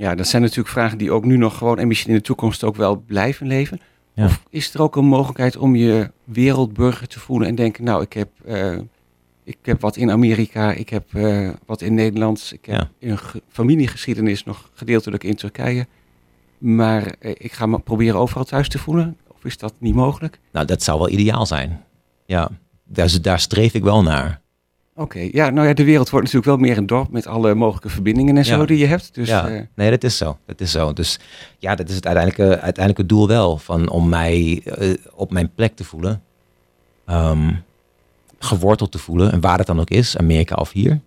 Ja, 0.00 0.14
dat 0.14 0.26
zijn 0.26 0.42
natuurlijk 0.42 0.68
vragen 0.68 0.98
die 0.98 1.10
ook 1.12 1.24
nu 1.24 1.36
nog 1.36 1.56
gewoon 1.56 1.78
en 1.78 1.88
misschien 1.88 2.10
in 2.10 2.16
de 2.16 2.22
toekomst 2.24 2.64
ook 2.64 2.76
wel 2.76 2.96
blijven 3.06 3.46
leven. 3.46 3.80
Ja. 4.14 4.24
Of 4.24 4.42
is 4.50 4.74
er 4.74 4.82
ook 4.82 4.96
een 4.96 5.04
mogelijkheid 5.04 5.56
om 5.56 5.76
je 5.76 6.10
wereldburger 6.24 7.08
te 7.08 7.20
voelen 7.20 7.48
en 7.48 7.54
denken, 7.54 7.84
nou, 7.84 8.02
ik 8.02 8.12
heb, 8.12 8.28
eh, 8.44 8.78
ik 9.44 9.56
heb 9.62 9.80
wat 9.80 9.96
in 9.96 10.10
Amerika, 10.10 10.72
ik 10.72 10.88
heb 10.88 11.14
eh, 11.14 11.50
wat 11.66 11.80
in 11.80 11.94
Nederland, 11.94 12.50
ik 12.54 12.64
heb 12.64 12.88
Ja. 12.98 13.08
een 13.10 13.18
ge- 13.18 13.42
familiegeschiedenis 13.48 14.44
nog 14.44 14.70
gedeeltelijk 14.74 15.24
in 15.24 15.34
Turkije. 15.34 15.86
Maar 16.58 17.14
eh, 17.18 17.30
ik 17.38 17.52
ga 17.52 17.66
me 17.66 17.78
proberen 17.78 18.18
overal 18.20 18.44
thuis 18.44 18.68
te 18.68 18.78
voelen. 18.78 19.16
Of 19.28 19.44
is 19.44 19.58
dat 19.58 19.74
niet 19.78 19.94
mogelijk? 19.94 20.38
Nou, 20.52 20.66
dat 20.66 20.82
zou 20.82 20.98
wel 20.98 21.08
ideaal 21.10 21.46
zijn. 21.46 21.84
Ja, 22.26 22.50
daar, 22.84 23.18
daar 23.22 23.40
streef 23.40 23.74
ik 23.74 23.82
wel 23.82 24.02
naar. 24.02 24.40
Oké, 25.00 25.28
ja, 25.32 25.50
nou 25.50 25.66
ja, 25.68 25.74
de 25.74 25.84
wereld 25.84 26.10
wordt 26.10 26.26
natuurlijk 26.32 26.56
wel 26.56 26.68
meer 26.68 26.76
een 26.78 26.86
dorp 26.86 27.10
met 27.10 27.26
alle 27.26 27.54
mogelijke 27.54 27.88
verbindingen 27.88 28.36
en 28.36 28.44
zo 28.44 28.56
Ja. 28.60 28.64
die 28.66 28.78
je 28.78 28.86
hebt. 28.86 29.14
Dus 29.14 29.28
ja, 29.28 29.48
eh, 29.48 29.62
nee, 29.74 29.90
dat 29.90 30.04
is 30.04 30.16
zo. 30.16 30.38
Dat 30.46 30.60
is 30.60 30.70
zo. 30.70 30.92
Dus 30.92 31.18
ja, 31.58 31.74
dat 31.74 31.88
is 31.88 31.94
het 31.94 32.06
uiteindelijke, 32.06 32.60
uiteindelijke 32.60 33.06
doel 33.14 33.28
wel. 33.28 33.58
Van 33.58 33.88
om 33.88 34.08
mij 34.08 34.62
eh, 34.64 34.94
op 35.14 35.30
mijn 35.30 35.50
plek 35.54 35.76
te 35.76 35.84
voelen. 35.84 36.22
Ehm, 37.06 37.52
geworteld 38.38 38.92
te 38.92 38.98
voelen. 38.98 39.32
En 39.32 39.40
waar 39.40 39.58
het 39.58 39.66
dan 39.66 39.80
ook 39.80 39.90
is, 39.90 40.16
Amerika 40.16 40.54
of 40.54 40.72
hier. 40.72 41.00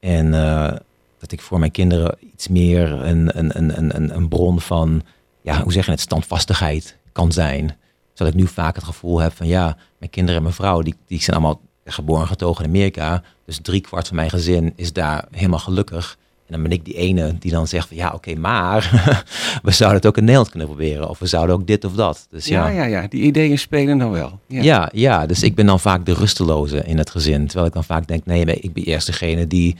En 0.00 0.34
eh, 0.34 0.72
dat 1.18 1.32
ik 1.32 1.40
voor 1.40 1.58
mijn 1.58 1.70
kinderen 1.70 2.16
iets 2.32 2.48
meer 2.48 2.92
een, 2.92 3.38
een, 3.38 3.58
een, 3.58 3.78
een, 3.78 3.96
een- 3.96 4.16
een 4.16 4.28
bron 4.28 4.60
van, 4.60 5.02
ja, 5.40 5.62
hoe 5.62 5.72
zeg 5.72 5.84
je 5.84 5.90
het, 5.90 6.00
standvastigheid 6.00 6.96
kan 7.12 7.32
zijn. 7.32 7.76
Zodat 8.12 8.34
ik 8.34 8.40
nu 8.40 8.46
vaak 8.46 8.74
het 8.74 8.84
gevoel 8.84 9.18
heb 9.20 9.32
van 9.32 9.46
ja, 9.46 9.76
mijn 9.98 10.10
kinderen 10.10 10.36
en 10.36 10.42
mijn 10.42 10.54
vrouw, 10.54 10.80
die, 10.82 10.94
die 11.06 11.22
zijn 11.22 11.36
allemaal 11.36 11.60
geboren 11.84 12.22
en 12.22 12.28
getogen 12.28 12.64
in 12.64 12.70
Amerika. 12.70 13.22
Dus 13.46 13.58
drie 13.62 13.80
kwart 13.80 14.06
van 14.06 14.16
mijn 14.16 14.30
gezin 14.30 14.72
is 14.76 14.92
daar 14.92 15.24
helemaal 15.30 15.58
gelukkig. 15.58 16.16
En 16.46 16.52
dan 16.52 16.62
ben 16.62 16.72
ik 16.72 16.84
die 16.84 16.94
ene 16.94 17.38
die 17.38 17.50
dan 17.50 17.66
zegt 17.66 17.88
van 17.88 17.96
ja, 17.96 18.12
oké, 18.14 18.34
maar 18.34 18.90
we 19.62 19.70
zouden 19.70 19.98
het 19.98 20.06
ook 20.08 20.16
in 20.16 20.22
Nederland 20.22 20.50
kunnen 20.50 20.68
proberen. 20.68 21.08
Of 21.08 21.18
we 21.18 21.26
zouden 21.26 21.54
ook 21.54 21.66
dit 21.66 21.84
of 21.84 21.92
dat. 21.92 22.26
Dus 22.30 22.46
ja, 22.46 22.68
ja, 22.68 22.84
ja, 22.84 23.06
die 23.08 23.22
ideeën 23.22 23.58
spelen 23.58 23.98
dan 23.98 24.10
wel. 24.10 24.38
Ja. 24.46 24.62
ja, 24.62 24.90
ja, 24.92 25.26
dus 25.26 25.42
ik 25.42 25.54
ben 25.54 25.66
dan 25.66 25.80
vaak 25.80 26.06
de 26.06 26.14
rusteloze 26.14 26.84
in 26.84 26.98
het 26.98 27.10
gezin. 27.10 27.46
Terwijl 27.46 27.66
ik 27.66 27.72
dan 27.72 27.84
vaak 27.84 28.06
denk, 28.06 28.26
nee, 28.26 28.44
ik 28.44 28.72
ben 28.72 28.84
eerst 28.84 29.06
degene 29.06 29.46
die, 29.46 29.76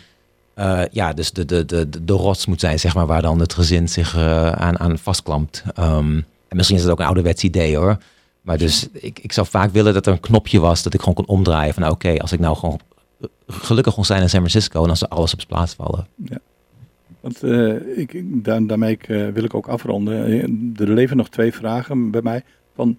eh, 0.54 0.82
ja, 0.90 1.12
dus 1.12 1.32
de, 1.32 1.44
de, 1.44 1.64
de, 1.64 1.88
de, 1.88 2.04
de 2.04 2.12
rots 2.12 2.46
moet 2.46 2.60
zijn, 2.60 2.80
zeg 2.80 2.94
maar, 2.94 3.06
waar 3.06 3.22
dan 3.22 3.40
het 3.40 3.54
gezin 3.54 3.88
zich 3.88 4.16
eh, 4.16 4.48
aan, 4.48 4.78
aan 4.78 4.98
vastklampt. 4.98 5.62
Ehm, 5.74 6.16
en 6.48 6.56
misschien 6.56 6.76
is 6.76 6.82
het 6.82 6.92
ook 6.92 7.00
een 7.00 7.06
ouderwets 7.06 7.42
idee 7.42 7.76
hoor. 7.76 7.98
Maar 8.44 8.58
dus 8.58 8.88
ik, 8.92 9.18
ik 9.18 9.32
zou 9.32 9.46
vaak 9.46 9.70
willen 9.70 9.94
dat 9.94 10.06
er 10.06 10.12
een 10.12 10.20
knopje 10.20 10.60
was 10.60 10.82
dat 10.82 10.94
ik 10.94 10.98
gewoon 11.00 11.14
kon 11.14 11.26
omdraaien. 11.26 11.72
Van 11.74 11.82
nou, 11.82 11.94
oké, 11.94 12.16
als 12.18 12.32
ik 12.32 12.40
nou 12.40 12.56
gewoon 12.56 12.80
gelukkig 13.46 13.94
kon 13.94 14.04
zijn 14.04 14.22
in 14.22 14.28
San 14.28 14.40
Francisco, 14.40 14.86
dan 14.86 14.96
zou 14.96 15.10
alles 15.10 15.32
op 15.32 15.38
zijn 15.40 15.52
plaats 15.52 15.74
vallen. 15.74 16.06
Want 17.20 17.42
eh, 17.42 17.98
ik, 17.98 18.22
daar, 18.44 18.66
daarmee 18.66 18.90
ik, 18.92 19.08
eh, 19.08 19.28
wil 19.28 19.44
ik 19.44 19.54
ook 19.54 19.68
afronden. 19.68 20.24
Eh, 20.26 20.86
Er 20.86 20.94
leven 20.94 21.16
nog 21.16 21.28
twee 21.28 21.52
vragen 21.52 22.10
bij 22.10 22.22
mij. 22.22 22.42
Van, 22.74 22.98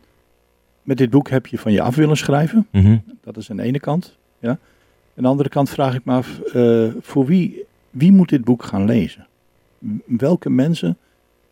met 0.84 0.98
dit 0.98 1.10
boek 1.10 1.30
heb 1.30 1.48
je 1.48 1.58
van 1.60 1.72
je 1.72 1.82
af 1.82 1.96
willen 1.96 2.18
schrijven. 2.18 2.68
Mhm. 2.72 2.98
Dat 3.24 3.38
is 3.38 3.50
aan 3.50 3.58
de 3.58 3.64
ene 3.64 3.80
kant. 3.80 4.16
Ja. 4.40 4.50
Aan 4.50 5.24
de 5.24 5.28
andere 5.28 5.50
kant 5.50 5.70
vraag 5.70 5.96
ik 5.96 6.06
me 6.06 6.14
af, 6.14 6.40
eh, 6.40 6.88
voor 7.00 7.26
wie, 7.26 7.64
wie 7.90 8.12
moet 8.12 8.30
dit 8.30 8.44
boek 8.44 8.64
gaan 8.64 8.86
lezen? 8.86 9.28
Welke 10.06 10.50
mensen 10.50 10.98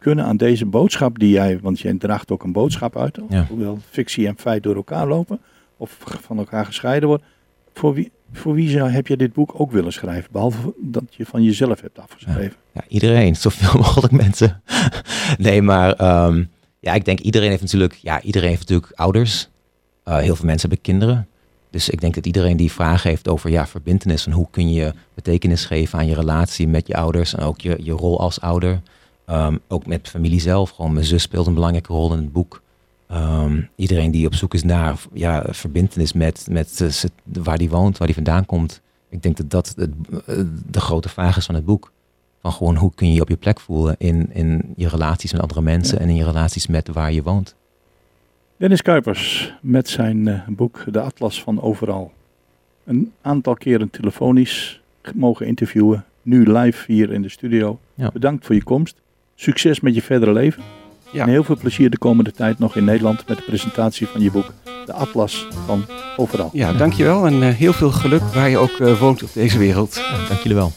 kunnen 0.03 0.25
aan 0.25 0.37
deze 0.37 0.65
boodschap 0.65 1.19
die 1.19 1.29
jij, 1.29 1.59
want 1.61 1.79
jij 1.79 1.93
draagt 1.97 2.31
ook 2.31 2.43
een 2.43 2.51
boodschap 2.51 2.97
uit, 2.97 3.19
Ja. 3.29 3.45
hoewel 3.49 3.79
fictie 3.89 4.27
en 4.27 4.35
feit 4.37 4.63
door 4.63 4.75
elkaar 4.75 5.07
lopen 5.07 5.39
of 5.77 5.97
van 6.21 6.37
elkaar 6.37 6.65
gescheiden 6.65 7.09
worden. 7.09 7.27
Voor 7.73 7.93
wie, 7.93 8.11
voor 8.31 8.53
wie 8.53 8.69
zou, 8.69 8.89
heb 8.89 9.07
je 9.07 9.17
dit 9.17 9.33
boek 9.33 9.53
ook 9.57 9.71
willen 9.71 9.93
schrijven, 9.93 10.31
behalve 10.31 10.73
dat 10.81 11.03
je 11.09 11.25
van 11.25 11.43
jezelf 11.43 11.81
hebt 11.81 11.99
afgeschreven? 11.99 12.53
Ja, 12.71 12.81
iedereen, 12.87 13.35
zoveel 13.45 13.79
mogelijk 13.79 14.13
mensen. 14.13 14.61
nee, 15.37 15.61
maar 15.61 15.93
ehm, 15.93 16.43
ja, 16.79 16.93
ik 16.93 17.05
denk 17.05 17.19
iedereen 17.19 17.49
heeft 17.49 17.61
natuurlijk, 17.61 17.93
ja, 17.93 18.21
iedereen 18.21 18.49
heeft 18.49 18.61
natuurlijk 18.69 18.91
ouders. 18.95 19.49
Eh, 20.03 20.17
heel 20.17 20.35
veel 20.35 20.45
mensen 20.45 20.69
hebben 20.69 20.85
kinderen. 20.85 21.27
Dus 21.69 21.89
ik 21.89 22.01
denk 22.01 22.15
dat 22.15 22.25
iedereen 22.25 22.57
die 22.57 22.71
vragen 22.71 23.09
heeft 23.09 23.27
over 23.27 23.49
ja, 23.49 23.67
verbindenis. 23.67 24.23
Van 24.23 24.31
hoe 24.31 24.47
kun 24.51 24.71
je 24.73 24.93
betekenis 25.13 25.65
geven 25.65 25.99
aan 25.99 26.07
je 26.07 26.15
relatie 26.15 26.67
met 26.67 26.87
je 26.87 26.95
ouders 26.95 27.35
en 27.35 27.43
ook 27.43 27.61
je, 27.61 27.77
je 27.81 27.91
rol 27.91 28.19
als 28.19 28.41
ouder. 28.41 28.81
Ehm, 29.25 29.57
ook 29.67 29.85
met 29.85 30.09
familie 30.09 30.39
zelf. 30.39 30.69
Gewoon 30.69 30.93
mijn 30.93 31.05
zus 31.05 31.21
speelt 31.21 31.47
een 31.47 31.53
belangrijke 31.53 31.93
rol 31.93 32.11
in 32.13 32.17
het 32.17 32.31
boek. 32.31 32.61
Ehm, 33.07 33.61
iedereen 33.75 34.11
die 34.11 34.25
op 34.25 34.33
zoek 34.35 34.53
is 34.53 34.63
naar 34.63 34.99
ja, 35.13 35.45
verbindenis 35.49 36.13
met, 36.13 36.47
met 36.49 36.81
eh, 36.81 37.09
waar 37.43 37.57
die 37.57 37.69
woont, 37.69 37.97
waar 37.97 38.07
die 38.07 38.15
vandaan 38.15 38.45
komt. 38.45 38.81
Ik 39.09 39.21
denk 39.23 39.37
dat 39.37 39.49
dat 39.49 39.73
het, 39.77 39.89
eh, 40.25 40.43
de 40.69 40.79
grote 40.81 41.09
vraag 41.09 41.37
is 41.37 41.45
van 41.45 41.55
het 41.55 41.65
boek. 41.65 41.91
Van 42.41 42.51
gewoon 42.51 42.75
hoe 42.75 42.91
kun 42.95 43.07
je 43.07 43.13
je 43.13 43.21
op 43.21 43.29
je 43.29 43.35
plek 43.35 43.59
voelen 43.59 43.95
in, 43.97 44.29
in 44.33 44.73
je 44.75 44.87
relaties 44.87 45.31
met 45.31 45.41
andere 45.41 45.61
mensen 45.61 45.97
Ja. 45.97 46.03
en 46.03 46.09
in 46.09 46.15
je 46.15 46.23
relaties 46.23 46.67
met 46.67 46.87
waar 46.87 47.11
je 47.13 47.23
woont. 47.23 47.55
Dennis 48.57 48.81
Kuipers 48.81 49.53
met 49.61 49.89
zijn 49.89 50.27
eh, 50.27 50.47
boek 50.47 50.83
De 50.91 51.01
Atlas 51.01 51.43
van 51.43 51.61
Overal. 51.61 52.11
Een 52.83 53.11
aantal 53.21 53.53
keren 53.53 53.89
telefonisch 53.89 54.81
mogen 55.15 55.47
interviewen. 55.47 56.05
Nu 56.21 56.51
live 56.51 56.91
hier 56.91 57.11
in 57.11 57.21
de 57.21 57.29
studio. 57.29 57.79
Ja. 57.93 58.09
Bedankt 58.13 58.45
voor 58.45 58.55
je 58.55 58.63
komst. 58.63 59.01
Succes 59.43 59.79
met 59.79 59.95
je 59.95 60.01
verdere 60.01 60.33
leven. 60.33 60.63
Ja. 61.11 61.23
En 61.23 61.29
heel 61.29 61.43
veel 61.43 61.57
plezier 61.57 61.89
de 61.89 61.97
komende 61.97 62.31
tijd 62.31 62.59
nog 62.59 62.75
in 62.75 62.83
Nederland 62.83 63.27
met 63.27 63.37
de 63.37 63.43
presentatie 63.43 64.07
van 64.07 64.21
je 64.21 64.31
boek 64.31 64.53
De 64.85 64.93
Atlas 64.93 65.47
van 65.65 65.85
Overal. 66.17 66.49
Ja, 66.53 66.73
dankjewel 66.73 67.25
en 67.25 67.43
eh, 67.43 67.49
heel 67.49 67.73
veel 67.73 67.91
geluk 67.91 68.21
waar 68.21 68.49
je 68.49 68.57
ook 68.57 68.79
eh, 68.79 68.99
woont 68.99 69.23
op 69.23 69.29
deze 69.33 69.57
wereld. 69.57 69.95
Ja, 69.95 70.27
dank 70.27 70.39
jullie 70.39 70.57
wel. 70.57 70.71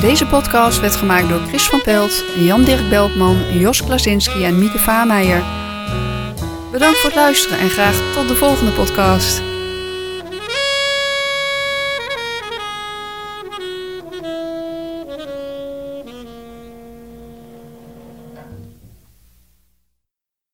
Deze 0.00 0.26
podcast 0.26 0.80
werd 0.80 0.96
gemaakt 0.96 1.28
door 1.28 1.40
Chris 1.40 1.68
van 1.68 1.82
Pelt, 1.82 2.24
Jan-Dirk 2.36 2.88
Beltman, 2.90 3.36
Jos 3.58 3.84
Klasinski 3.84 4.44
en 4.44 4.58
Mieke 4.58 4.78
Vaameijer. 4.78 5.42
Bedankt 6.72 6.98
voor 6.98 7.10
het 7.10 7.18
luisteren 7.18 7.58
en 7.58 7.68
graag 7.68 8.12
tot 8.14 8.28
de 8.28 8.34
volgende 8.34 8.72
podcast. 8.72 9.47